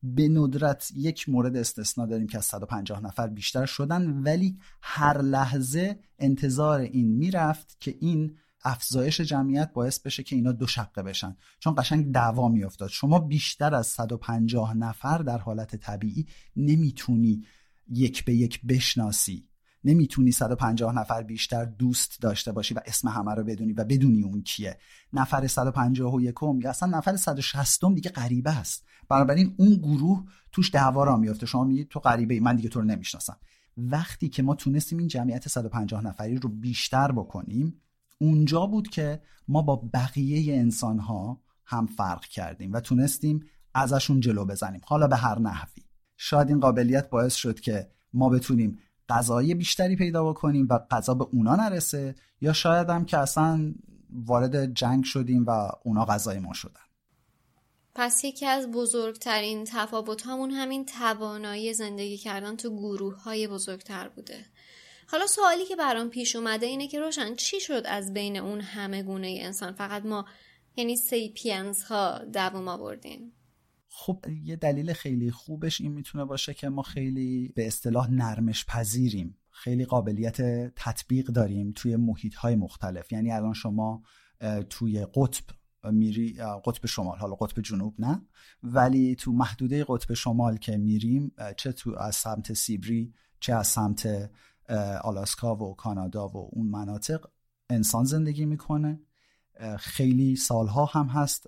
[0.03, 5.99] به ندرت یک مورد استثنا داریم که از 150 نفر بیشتر شدن ولی هر لحظه
[6.19, 11.35] انتظار این می‌رفت که این افزایش جمعیت باعث بشه که اینا دو شقه بشن.
[11.59, 12.89] چون قشنگ دعوا میافتاد.
[12.89, 17.45] شما بیشتر از 150 نفر در حالت طبیعی نمی‌تونی
[17.87, 19.47] یک به یک بشناسی.
[19.83, 24.41] نمی‌تونی 150 نفر بیشتر دوست داشته باشی و اسم همه رو بدونی و بدونی اون
[24.41, 24.77] کیه.
[25.13, 28.85] نفر 151 یا اصلا نفر 160 دیگه غریبه است.
[29.09, 32.79] بنابراین اون گروه توش دعوا را میفته شما میگی تو غریبه ای من دیگه تو
[32.79, 33.37] رو نمی‌شناسم.
[33.77, 37.81] وقتی که ما تونستیم این جمعیت 150 نفری رو بیشتر بکنیم
[38.17, 44.45] اونجا بود که ما با بقیه انسان ها هم فرق کردیم و تونستیم ازشون جلو
[44.45, 44.81] بزنیم.
[44.85, 45.83] حالا به هر نحوی.
[46.17, 51.25] شاید این قابلیت باعث شد که ما بتونیم غذای بیشتری پیدا بکنیم و غذا به
[51.31, 53.73] اونا نرسه یا شاید هم که اصلا
[54.09, 56.81] وارد جنگ شدیم و اونا غذای ما شدن.
[57.95, 64.45] پس یکی از بزرگترین تفاوت همون همین توانایی زندگی کردن تو گروه های بزرگتر بوده.
[65.07, 69.03] حالا سوالی که برام پیش اومده اینه که روشن چی شد از بین اون همه
[69.03, 70.25] گونه انسان؟ فقط ما
[70.75, 73.33] یعنی سیپینز ها دوام آوردیم
[73.89, 79.37] خب یه دلیل خیلی خوبش این می‌تونه باشه که ما خیلی به اصطلاح نرمش پذیریم.
[79.51, 80.41] خیلی قابلیت
[80.75, 83.11] تطبیق داریم توی محیط های مختلف.
[83.11, 84.03] یعنی الان شما
[84.69, 85.43] توی قطب
[85.91, 88.21] میری قطب شمال حالا قطب جنوب نه
[88.63, 94.29] ولی تو محدوده قطب شمال که میریم چه تو از سمت سیبری چه از سمت
[95.03, 97.25] آلاسکا و کانادا و اون مناطق
[97.69, 98.99] انسان زندگی می‌کنه.
[99.77, 101.47] خیلی سالها هم هست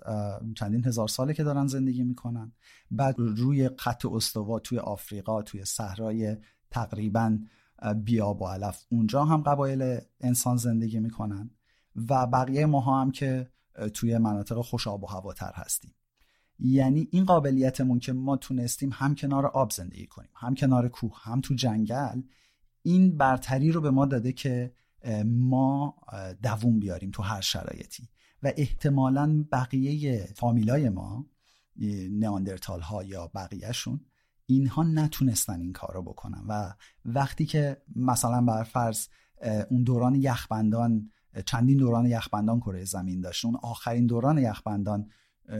[0.56, 2.52] چندین هزار ساله که دارن زندگی می‌کنن.
[2.90, 6.36] بعد روی خط استوا توی آفریقا توی صحرای
[6.70, 7.38] تقریبا
[8.04, 11.50] بیاب و علف اونجا هم قبایل انسان زندگی می‌کنن.
[12.08, 13.50] و بقیه ماها هم که
[13.94, 15.94] توی مناطق خوش آب و هواتر هستیم.
[16.58, 20.30] یعنی این قابلیتمون که ما تونستیم هم کنار آب زندگی کنیم.
[20.34, 22.22] هم کنار کوه هم تو جنگل
[22.82, 24.72] این برتری رو به ما داده که
[25.24, 25.96] ما
[26.42, 28.08] دووم بیاریم تو هر شرایطی.
[28.42, 31.26] و احتمالا بقیه فامیلای ما
[32.10, 34.00] نیاندرتال ها یا بقیهشون
[34.46, 36.44] اینها نتونستن این کار رو بکنن.
[36.48, 36.74] و
[37.04, 39.08] وقتی که مثلا بر فرض
[39.70, 41.10] اون دوران یخبندان
[41.46, 45.10] چندین دوران یخبندان کره زمین داشت اون آخرین دوران یخبندان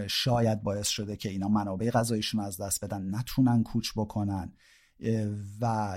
[0.06, 4.52] شاید باعث شده که اینا منابع غذایشون از دست بدن نتونن کوچ بکنن.
[5.60, 5.94] و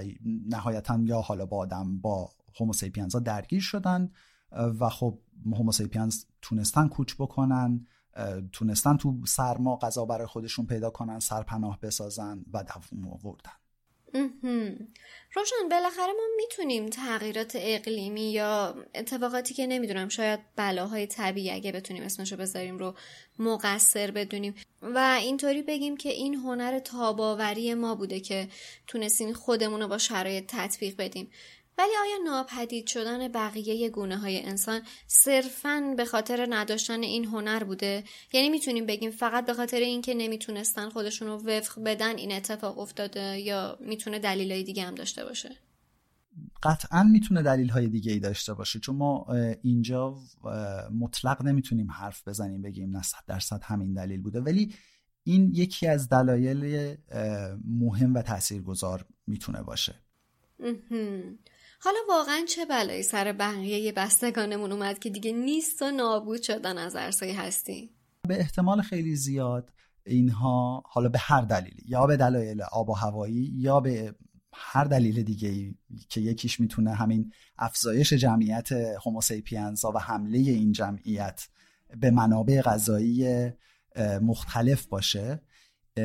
[0.49, 2.30] نهایتا یا حالا با آدم با
[2.60, 4.12] هوموسیپینز ها درگیر شدن
[4.52, 7.86] و خب هوموسیپینز تونستن کوچ بکنن
[8.52, 13.61] تونستن تو سرما غذا برای خودشون پیدا کنن سرپناه بسازن و دووم آوردن.
[15.34, 22.03] روشن بالاخره ما می‌تونیم تغییرات اقلیمی یا اتفاقاتی که نمی‌دونم شاید بلاهای طبیعی اگه بتونیم
[22.03, 22.95] اسمشو بذاریم رو
[23.39, 24.55] مقصر بدونیم.
[24.82, 28.47] و اینطوری بگیم که این هنر تاباوری ما بوده که
[28.88, 31.32] تونستیم خودمون رو با شرایط تطبیق بدیم.
[31.78, 38.04] ولی آیا ناپدید شدن بقیه گونه های انسان صرفا به خاطر نداشتن این هنر بوده؟
[38.34, 43.40] یعنی می‌تونیم بگیم فقط به خاطر اینکه نمی‌تونستن خودشون رو وفق بدن این اتفاق افتاده
[43.40, 45.50] یا می‌تونه دلیلهای دیگه هم داشته باشه؟
[46.64, 49.28] قطعا می‌تونه دلیل های دیگه ای داشته باشه چون ما
[49.62, 50.18] اینجا
[51.00, 54.76] مطلق نمی‌تونیم حرف بزنیم بگیم نه صد درصد همین دلیل بوده ولی
[55.24, 56.96] این یکی از دلایل
[57.66, 59.96] مهم و تاثیرگذار می‌تونه باشه
[61.84, 66.96] حالا واقعا چه بلایی سر بقیه بستگانمون اومد که دیگه نیست و نابود شدن از
[66.96, 67.90] عرصه هستی؟
[68.28, 69.74] به احتمال خیلی زیاد
[70.06, 74.16] اینها حالا به هر دلیلی یا به دلایل آب و هوایی یا به
[74.54, 75.76] هر دلیل دیگه ای
[76.10, 78.72] که یکیش می‌تونه همین افزایش جمعیت
[79.06, 81.48] هوموسیپینزا و حمله این جمعیت
[81.98, 83.50] به منابع غذایی
[84.22, 85.42] مختلف باشه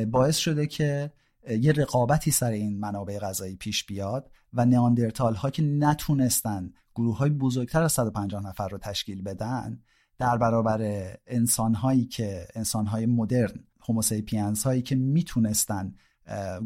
[0.07, 1.11] باعث شده که
[1.49, 7.29] یه رقابتی سر این منابع غذایی پیش بیاد و نیاندرتال ها که نتونستن گروه های
[7.29, 9.81] بزرگتر از 150 نفر رو تشکیل بدن
[10.17, 10.79] در برابر
[11.27, 15.95] انسان هایی که انسان های مدرن هوموسیپینز هایی که می‌تونستن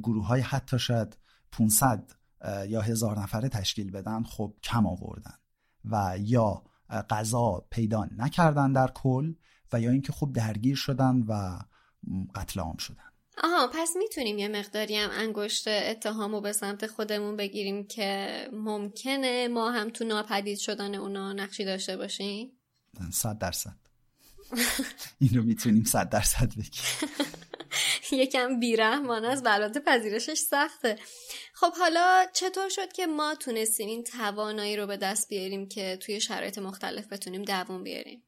[0.03, 1.17] گروه های حتی شاید
[1.51, 2.11] 500
[2.67, 5.35] یا هزار نفره تشکیل بدن خب کم آوردن
[5.85, 6.63] و یا
[7.09, 9.33] غذا پیدا نکردن در کل
[9.73, 11.59] و یا اینکه خب درگیر شدن و
[12.35, 13.10] قتل عام شدن.
[13.37, 19.71] آها پس می‌تونیم یه مقداری هم انگشت اتهامو به سمت خودمون بگیریم که ممکنه ما
[19.71, 22.51] هم تو ناپدید شدن اونا نقشی داشته باشیم؟
[23.11, 23.75] صد درصد.
[25.19, 26.83] این رو می‌تونیم صد درصد بگیم.
[28.11, 30.99] یکم بیرحمان است و پذیرشش سخته.
[31.53, 36.21] خب حالا چطور شد که ما تونستیم این توانایی رو به دست بیاریم که توی
[36.21, 38.23] شرایط مختلف بتونیم دووم بیاریم؟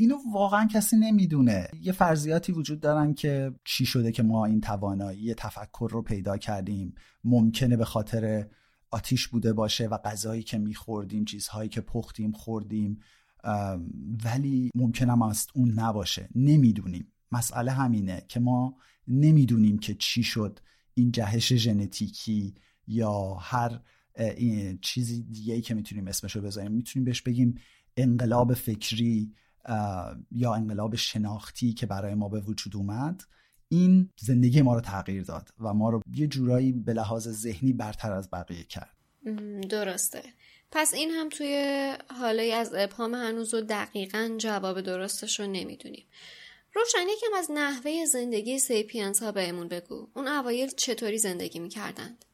[0.00, 1.68] اینو واقعا کسی نمی‌دونه.
[1.80, 6.94] یه فرضیاتی وجود دارن که چی شده که ما این توانایی تفکر رو پیدا کردیم.
[7.24, 8.46] ممکنه به خاطر
[8.90, 13.00] آتیش بوده باشه و غذایی که میخوردیم چیزهایی که پختیم خوردیم.
[14.24, 16.28] ولی ممکنم است اون نباشه.
[16.34, 17.12] نمی‌دونیم.
[17.32, 18.76] مسئله همینه که ما
[19.08, 20.58] نمی‌دونیم که چی شد
[20.94, 22.54] این جهش ژنتیکی
[22.86, 23.80] یا هر
[24.82, 26.72] چیزی دیگه ای که می‌تونیم اسمش رو بذاریم.
[26.72, 27.54] می‌تونیم بهش بگیم
[27.96, 29.32] انقلاب فکری
[30.30, 33.22] یا انقلاب شناختی که برای ما به وجود اومد
[33.68, 38.12] این زندگی ما رو تغییر داد و ما رو یه جورایی به لحاظ ذهنی برتر
[38.12, 38.96] از بقیه کرد.
[39.70, 40.22] درسته.
[40.70, 46.06] پس این هم توی حاله از ابهام هنوز و دقیقا جواب درستش رو نمی‌دونیم.
[46.74, 50.08] روشن یکم از نحوه زندگی سیپینز ها بهمون بگو.
[50.16, 52.24] اون اوایل چطوری زندگی می‌کردند؟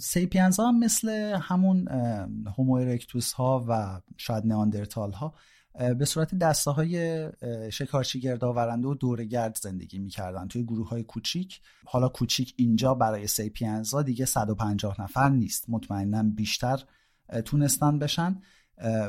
[0.00, 1.08] سیپینز ها مثل
[1.42, 1.88] همون
[2.58, 2.98] هومو
[3.36, 5.34] ها و شاید نیاندرتال ها
[5.98, 7.28] به صورت دسته های
[7.72, 10.48] شکارچی گردآورنده و دورگرد زندگی می‌کردن.
[10.48, 15.64] توی گروه های کوچیک حالا کوچیک اینجا برای سیپینزا دیگه 150 نفر نیست.
[15.68, 16.84] مطمئنا بیشتر
[17.44, 18.40] تونستن بشن.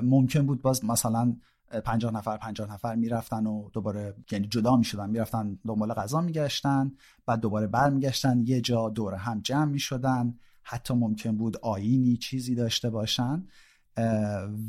[0.04, 1.36] ممکن بود باز مثلا
[1.84, 5.10] 50 نفر 50 نفر می‌رفتن و دوباره یعنی جدا می‌شدن.
[5.10, 6.92] می‌رفتن دنبال غذا میگشتن
[7.26, 8.44] بعد دوباره برمیگشتن.
[8.46, 10.36] یه جا دور هم جمع می‌شدن.
[10.64, 13.48] حتی ممکن بود آینی چیزی داشته باشن.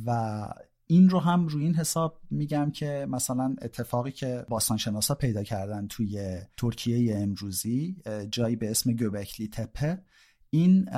[0.06, 0.48] و
[0.92, 6.38] این رو هم روی این حساب میگم که مثلا اتفاقی که باستانشناسا پیدا کردن توی
[6.56, 7.96] ترکیه امروزی
[8.30, 10.02] جایی به اسم گوبکلی تپه
[10.50, 10.88] این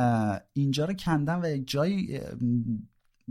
[0.53, 2.21] اینجا رو کندن و یک جایی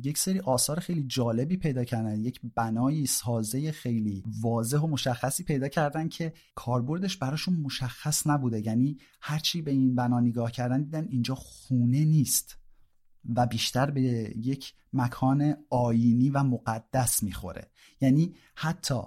[0.03, 2.19] یک سری آثار خیلی جالبی پیدا کردن.
[2.19, 8.65] یک بنایی سازه خیلی واضح و مشخصی پیدا کردن که کاربردش براشون مشخص نبوده.
[8.65, 12.62] یعنی هرچی به این بنا نگاه کردن دیدن اینجا خونه نیست.
[13.35, 14.01] و بیشتر به
[14.37, 17.67] یک مکان آینی و مقدس می‌خوره.
[18.01, 18.99] یعنی حتی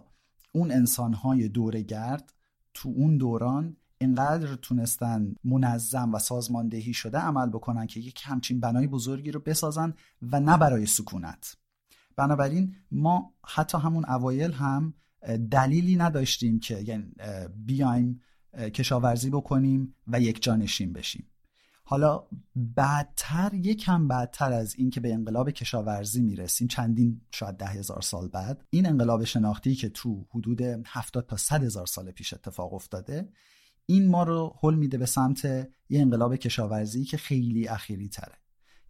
[0.53, 2.33] اون انسانهای دورگرد
[2.75, 8.87] تو اون دوران اینقدر تونستن منظم و سازماندهی شده عمل بکنن که یک همچین بنای
[8.87, 11.57] بزرگی رو بسازن و نه برای سکونت.
[12.17, 14.95] بنابراین ما حتی همون اوایل هم
[15.51, 17.13] دلیلی نداشتیم که یعنی
[17.57, 18.21] بیایم
[18.55, 21.27] کشاورزی بکنیم و یک جانشین بشیم.
[21.89, 22.27] حالا
[22.57, 28.29] بعدتر یکم بعدتر از این که به انقلاب کشاورزی می‌رسیم چندین شاید ده هزار سال
[28.29, 33.29] بعد این انقلاب شناختی که تو حدود 70 تا 100 هزار سال پیش اتفاق افتاده
[33.87, 38.39] این ما رو حل میده به سمت یه انقلاب کشاورزی که خیلی اخیری تره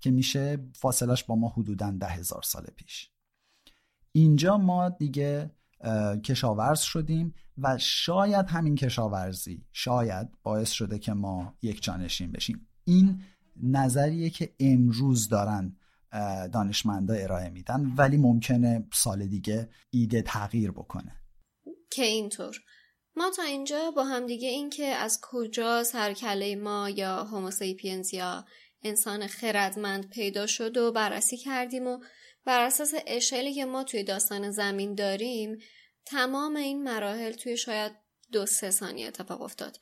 [0.00, 3.10] که میشه فاصلش با ما حدودا ده هزار سال پیش.
[4.12, 5.50] اینجا ما دیگه
[6.24, 12.66] کشاورز شدیم و شاید همین کشاورزی شاید باعث شده که ما یک جانشین بشیم.
[12.86, 13.22] این
[13.62, 15.76] نظریه که امروز دارن
[16.52, 21.12] دانشمندا ارائه میدن ولی ممکنه سال دیگه ایده تغییر بکنه.
[21.90, 22.56] که اینطور.
[23.16, 28.44] ما تا اینجا با همدیگه این که از کجا سرکله ما یا هوموسیپینز یا
[28.82, 31.98] انسان خردمند پیدا شد و بررسی کردیم و
[32.44, 35.58] بر اساس اشلی که ما توی داستان زمین داریم
[36.04, 37.92] تمام این مراحل توی شاید
[38.32, 39.78] دو سه ثانیه اتفاق افتاد.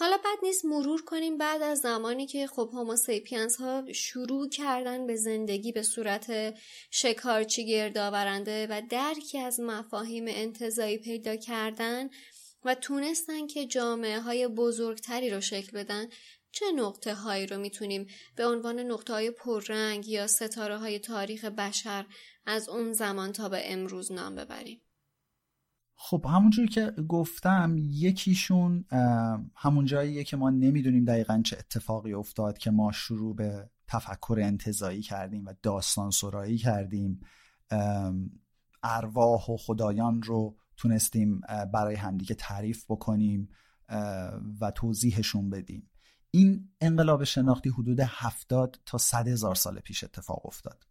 [0.00, 5.16] حالا بعد نیست مرور کنیم بعد از زمانی که خب هوموسیپینز ها شروع کردن به
[5.16, 6.54] زندگی به صورت
[6.90, 12.08] شکارچی گردآورنده و درکی از مفاهیم انتظایی پیدا کردن
[12.64, 16.08] و تونستن که جامعه های بزرگتری رو شکل بدن
[16.52, 22.06] چه نقطه هایی رو می‌تونیم به عنوان نقطه های پررنگ یا ستاره های تاریخ بشر
[22.46, 24.82] از اون زمان تا به امروز نام ببریم؟
[26.00, 28.84] خب همونجور که گفتم یکیشون
[29.56, 35.02] همون جاییه که ما نمی‌دونیم دقیقا چه اتفاقی افتاد که ما شروع به تفکر انتظایی
[35.02, 37.20] کردیم و داستان سرایی کردیم.
[38.82, 41.40] ارواح و خدایان رو تونستیم
[41.72, 43.48] برای همدیگه تعریف بکنیم
[44.60, 45.90] و توضیحشون بدیم.
[46.30, 50.84] این انقلاب شناختی حدود 70 تا 100 هزار سال پیش اتفاق افتاد.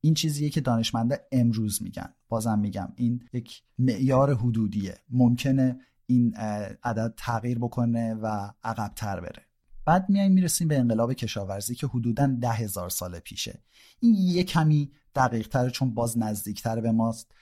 [0.00, 2.14] این چیزیه که دانشمنده امروز میگن.
[2.28, 4.98] بازم میگم این یک معیار حدودیه.
[5.10, 6.34] ممکنه این
[6.82, 9.42] عدد تغییر بکنه و عقبتر بره.
[9.84, 13.62] بعد میایم می‌رسیم به انقلاب کشاورزی که حدودا ده هزار سال پیشه.
[14.00, 17.32] این یه کمی دقیق چون باز نزدیکتر به ماست.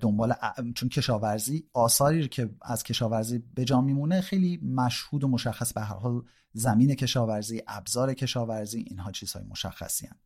[0.00, 0.34] دنبال
[0.74, 5.72] چون کشاورزی آثاری که از کشاورزی به جا میمونه خیلی مشهود و مشخص.
[5.72, 10.16] به هر حال زمین کشاورزی ابزار کشاورزی اینها چیزهای مشخصی هم.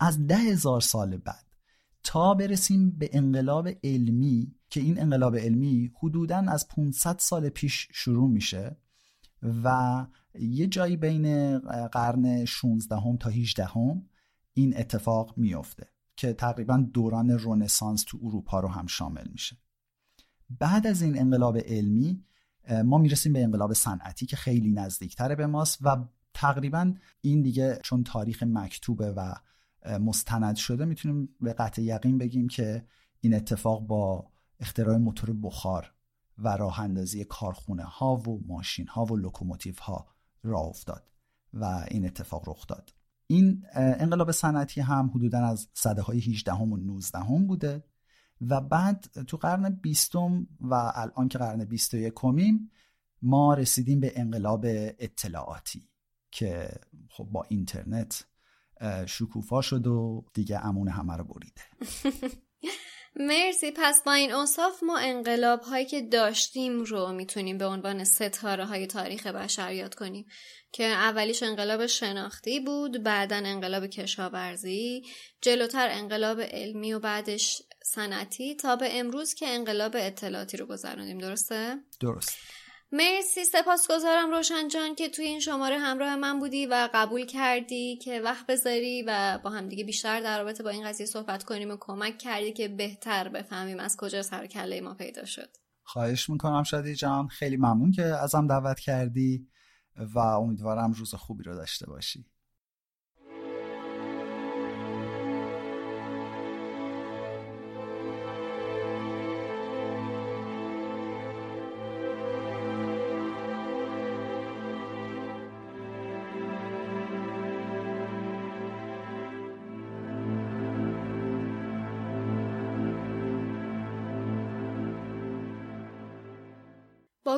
[0.00, 1.46] از ده هزار سال بعد
[2.02, 8.30] تا برسیم به انقلاب علمی که این انقلاب علمی حدودا از 500 سال پیش شروع
[8.30, 8.76] میشه
[9.42, 10.06] و
[10.40, 11.58] یه جایی بین
[11.88, 14.08] قرن 16 هم تا 18 هم
[14.54, 19.56] این اتفاق میفته که تقریبا دوران رونسانس تو اروپا رو هم شامل میشه.
[20.50, 22.24] بعد از این انقلاب علمی
[22.84, 25.96] ما می‌رسیم به انقلاب صنعتی که خیلی نزدیکتره به ماست و
[26.34, 29.34] تقریبا این دیگه چون تاریخ مکتوبه و
[29.86, 32.86] مستند شده می‌تونیم به قطع یقین بگیم که
[33.20, 34.30] این اتفاق با
[34.60, 35.92] اختراع موتور بخار
[36.38, 40.06] و راه اندازی کارخونه ها و ماشین ها و لوکوموتیو ها
[40.42, 41.10] راه افتاد
[41.52, 42.92] و این اتفاق رخ داد.
[43.26, 47.84] این انقلاب صنعتی هم حدودا از صده های 18 هم و 19 هم بوده
[48.40, 52.70] و بعد تو قرن بیستم و الان که قرن 21 کمیم
[53.22, 54.64] ما رسیدیم به انقلاب
[54.98, 55.88] اطلاعاتی
[56.30, 56.68] که
[57.10, 58.24] خب با اینترنت
[59.06, 61.62] شکوفا شد و دیگه امون همه رو بریده.
[63.16, 63.72] مرسی.
[63.76, 68.86] پس با این اصاف ما انقلاب هایی که داشتیم رو می‌تونیم به عنوان ستاره های
[68.86, 70.26] تاریخ بشر یاد کنیم
[70.72, 75.02] که اولیش انقلاب شناختی بود بعدا انقلاب کشاورزی
[75.40, 81.76] جلوتر انقلاب علمی و بعدش صنعتی تا به امروز که انقلاب اطلاعاتی رو گذراندیم درسته؟
[82.00, 82.38] درست.
[82.92, 88.20] مرسی سپاسگزارم روشن جان که توی این شماره همراه من بودی و قبول کردی که
[88.20, 92.18] وقت بذاری و با همدیگه بیشتر در رابطه با این قضیه صحبت کنیم و کمک
[92.18, 95.48] کردی که بهتر بفهمیم از کجا سر کله ما پیدا شد.
[95.82, 97.28] خواهش می‌کنم شادی جان.
[97.28, 99.48] خیلی ممنون که ازم دعوت کردی
[100.14, 102.26] و امیدوارم روز خوبی رو داشته باشی.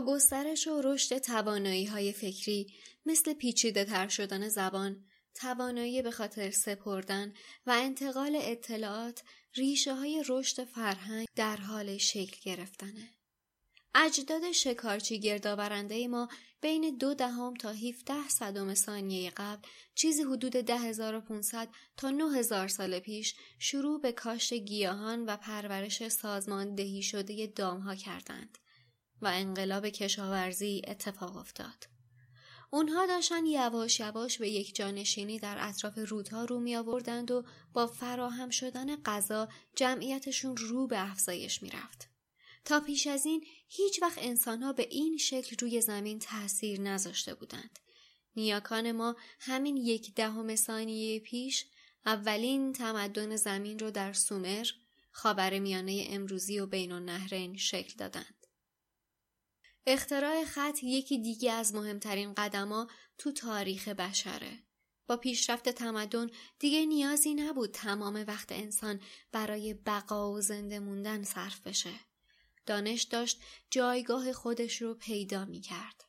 [0.00, 2.66] گسترش و رشد توانایی های فکری
[3.06, 7.32] مثل پیچیده تر شدن زبان، توانایی به خاطر سپردن
[7.66, 9.22] و انتقال اطلاعات
[9.54, 13.14] ریشه های رشد فرهنگ در حال شکل گرفتنه.
[13.94, 16.28] اجداد شکارچی گردآورنده ما
[16.60, 23.34] بین دو دهم تا 17 صدم ثانیه قبل چیزی حدود 10500 تا 9000 سال پیش
[23.58, 28.58] شروع به کاشت گیاهان و پرورش سازماندهی شده دامها کردند.
[29.22, 31.88] و انقلاب کشاورزی اتفاق افتاد.
[32.70, 37.86] اونها داشتن یواش یواش به یک جانشینی در اطراف رودها رو می آوردند و با
[37.86, 42.08] فراهم شدن غذا جمعیتشون رو به افزایش می رفت.
[42.64, 47.78] تا پیش از این هیچ وقت انسانها به این شکل روی زمین تاثیر نذاشته بودند.
[48.36, 51.66] نیاکان ما همین یک دهم ثانیه پیش
[52.06, 54.66] اولین تمدن زمین رو در سومر
[55.10, 58.37] خاور میانه امروزی و بین النهرین شکل دادند.
[59.90, 64.58] اختراع خط یکی دیگه از مهمترین قدما تو تاریخ بشره.
[65.06, 69.00] با پیشرفت تمدن دیگه نیازی نبود تمام وقت انسان
[69.32, 71.90] برای بقا و زنده موندن صرف بشه.
[72.66, 76.04] دانش داشت جایگاه خودش رو پیدا می کرد.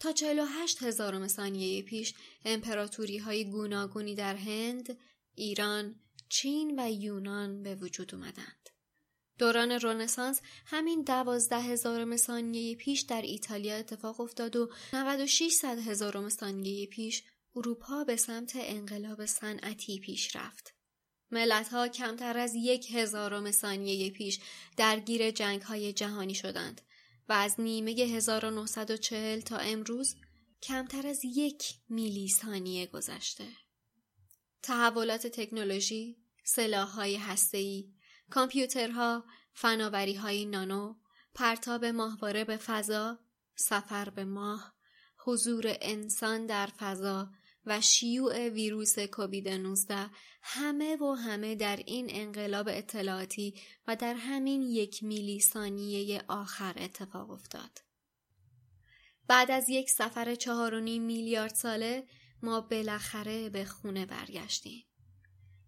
[0.00, 2.14] تا 48 هزارم ثانیه پیش
[2.44, 4.98] امپراتوری های گوناگونی در هند،
[5.34, 8.57] ایران، چین و یونان به وجود اومدند.
[9.38, 16.28] دوران رونسانس همین دوازده هزارم ثانیه پیش در ایتالیا اتفاق افتاد و 96 صد هزارم
[16.28, 17.22] ثانیه پیش
[17.56, 20.74] اروپا به سمت انقلاب صنعتی پیش رفت.
[21.30, 24.40] ملت ها کمتر از یک هزارم ثانیه پیش
[24.76, 26.80] درگیر جنگ های جهانی شدند
[27.28, 30.16] و از نیمه 1940 تا امروز
[30.62, 33.48] کمتر از یک میلی ثانیه گذشته.
[34.62, 37.92] تحولات تکنولوژی، سلاح های هسته‌ای،
[38.30, 40.94] کامپیوترها، فناوری های نانو،
[41.34, 43.18] پرتاب ماهواره به فضا،
[43.54, 44.74] سفر به ماه،
[45.24, 47.30] حضور انسان در فضا
[47.66, 50.10] و شیوع ویروس کووید 19
[50.42, 53.54] همه و همه در این انقلاب اطلاعاتی
[53.86, 57.78] و در همین یک میلی ثانیه آخر اتفاق افتاد.
[59.26, 62.06] بعد از یک سفر چهار و نیم میلیارد ساله
[62.42, 64.84] ما بالاخره به خونه برگشتیم.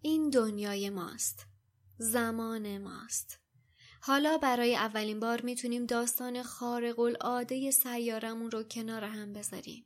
[0.01, 1.50] این دنیای ماست.
[2.01, 3.39] زمان ماست.
[4.01, 9.85] حالا برای اولین بار می‌تونیم داستان خارق العاده سیارمون رو کنار هم بذاریم.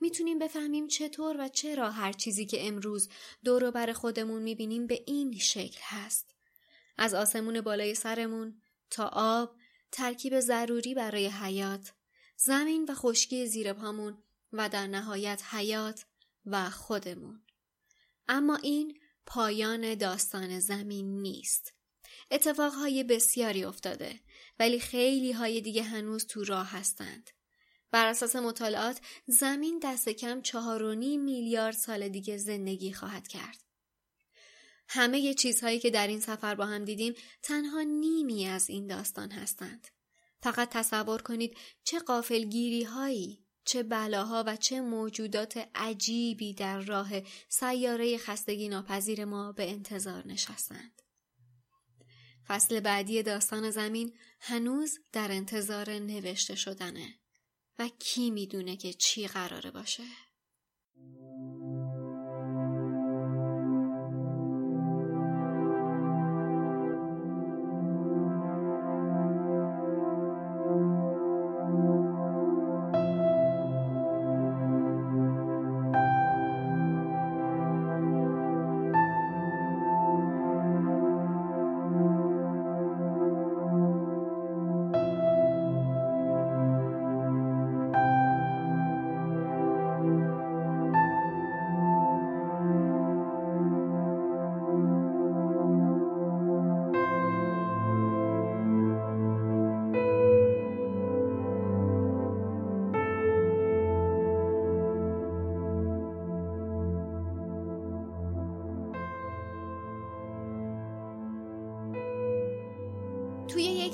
[0.00, 3.08] می‌تونیم بفهمیم چطور و چرا هر چیزی که امروز
[3.44, 6.34] دور بر خودمون می‌بینیم به این شکل هست.
[6.98, 9.56] از آسمون بالای سرمون تا آب
[9.92, 11.92] ترکیب ضروری برای حیات،
[12.36, 14.22] زمین و خشکی زیر پامون
[14.52, 16.06] و در نهایت حیات
[16.46, 17.42] و خودمون.
[18.28, 21.72] اما این پایان داستان زمین نیست.
[22.30, 24.20] اتفاقهای بسیاری افتاده
[24.58, 27.30] ولی خیلی های دیگه هنوز تو راه هستند.
[27.90, 33.58] بر اساس مطالعات زمین دست کم چهار و نیم میلیارد سال دیگه زندگی خواهد کرد.
[34.88, 39.88] همه چیزهایی که در این سفر با هم دیدیم تنها نیمی از این داستان هستند.
[40.42, 47.08] فقط تصور کنید چه قافلگیری هایی چه بلاها و چه موجودات عجیبی در راه
[47.48, 51.02] سیاره خستگی ناپذیر ما به انتظار نشستند.
[52.46, 57.18] فصل بعدی داستان زمین هنوز در انتظار نوشته شدنه
[57.78, 60.04] و کی می‌دونه که چی قراره باشه؟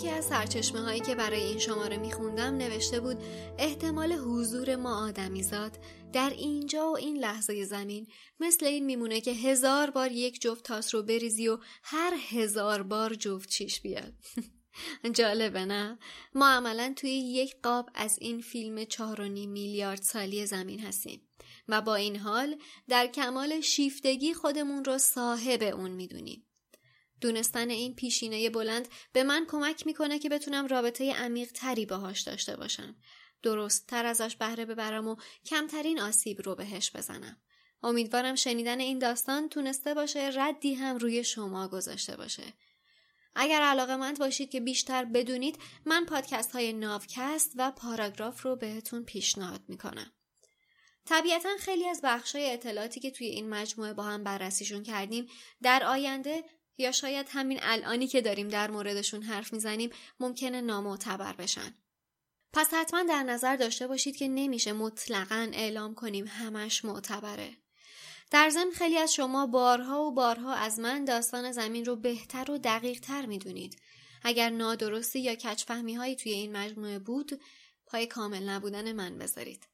[0.03, 3.17] یکی از سرچشمه هایی که برای این شماره میخوندم نوشته بود
[3.59, 5.79] احتمال حضور ما آدمیزاد
[6.13, 8.07] در اینجا و این لحظه زمین
[8.41, 13.15] مثل این میمونه که هزار بار یک جفت تاس رو بریزی و هر هزار بار
[13.15, 14.13] جفت چیش بیاد
[15.19, 15.99] جالبه نه؟
[16.35, 21.29] ما عملا توی یک قاب از این فیلم چهار و نیم میلیارد سالی زمین هستیم
[21.69, 22.57] و با این حال
[22.89, 26.47] در کمال شیفتگی خودمون رو صاحب اون می‌دونیم
[27.23, 32.57] دونستن این پیشینه بلند به من کمک می‌کنه که بتونم رابطه عمیق تری باهاش داشته
[32.57, 32.97] باشم.
[33.43, 37.37] درست تر ازش بهره ببرم و کمترین آسیب رو بهش بزنم.
[37.83, 42.53] امیدوارم شنیدن این داستان تونسته باشه ردی هم روی شما گذاشته باشه.
[43.35, 49.05] اگر علاقه مند باشید که بیشتر بدونید من پادکست های ناوکست و پاراگراف رو بهتون
[49.05, 50.13] پیشنهاد می‌کنم.
[51.05, 55.27] طبیعتا خیلی از بخش های اطلاعاتی که توی این مجموعه با هم بررسیشون کردیم
[55.63, 56.45] در آینده
[56.79, 61.75] یا شاید همین الانی که داریم در موردشون حرف می‌زنیم ممکنه نامعتبر بشن.
[62.53, 67.57] پس حتما در نظر داشته باشید که نمیشه مطلقا اعلام کنیم همش معتبره.
[68.31, 72.59] در ضمن خیلی از شما بارها و بارها از من داستان زمین رو بهتر و
[72.59, 73.81] دقیق تر می‌دونید.
[74.23, 77.41] اگر نادرستی یا کچفهمی هایی توی این مجموعه بود
[77.87, 79.72] پای کامل نبودن من بذارید.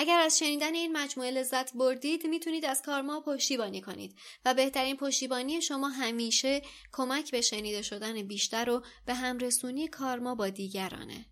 [0.00, 5.62] اگر از شنیدن این مجموعه لذت بردید می‌تونید از کارما پشتیبانی کنید و بهترین پشتیبانی
[5.62, 11.26] شما همیشه کمک به شنیده شدن بیشتر و به همرسونی کارما با دیگرانه.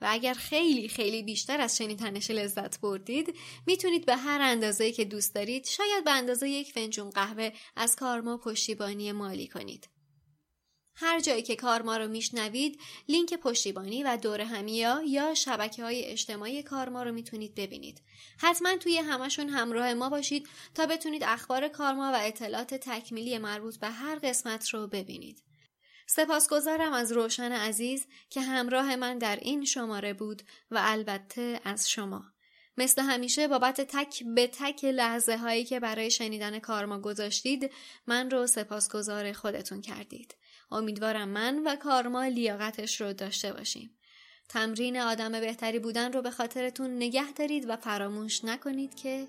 [0.00, 3.34] و اگر خیلی خیلی بیشتر از شنیدنش لذت بردید
[3.66, 8.36] می‌تونید به هر اندازه که دوست دارید شاید به اندازه یک فنجون قهوه از کارما
[8.36, 9.91] پشتیبانی مالی کنید.
[10.94, 16.62] هر جایی که کارما رو میشنوید لینک پشتیبانی و دور همیا یا شبکه های اجتماعی
[16.62, 18.02] کارما رو می‌تونید ببینید.
[18.38, 23.88] حتما توی همشون همراه ما باشید تا بتونید اخبار کارما و اطلاعات تکمیلی مربوط به
[23.88, 25.42] هر قسمت رو ببینید.
[26.06, 32.24] سپاسگزارم از روشن عزیز که همراه من در این شماره بود و البته از شما.
[32.76, 37.70] مثل همیشه بابت تک به تک لحظه هایی که برای شنیدن کارما گذاشتید
[38.06, 40.34] من رو سپاسگزار خودتون کردید.
[40.72, 43.90] امیدوارم من و کارما لیاقتش رو داشته باشیم.
[44.48, 49.28] تمرین آدم بهتری بودن رو به خاطرتون نگه دارید و فراموش نکنید که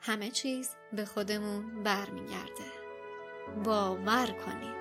[0.00, 2.72] همه چیز به خودمون برمیگرده.
[3.64, 4.79] باور کنید.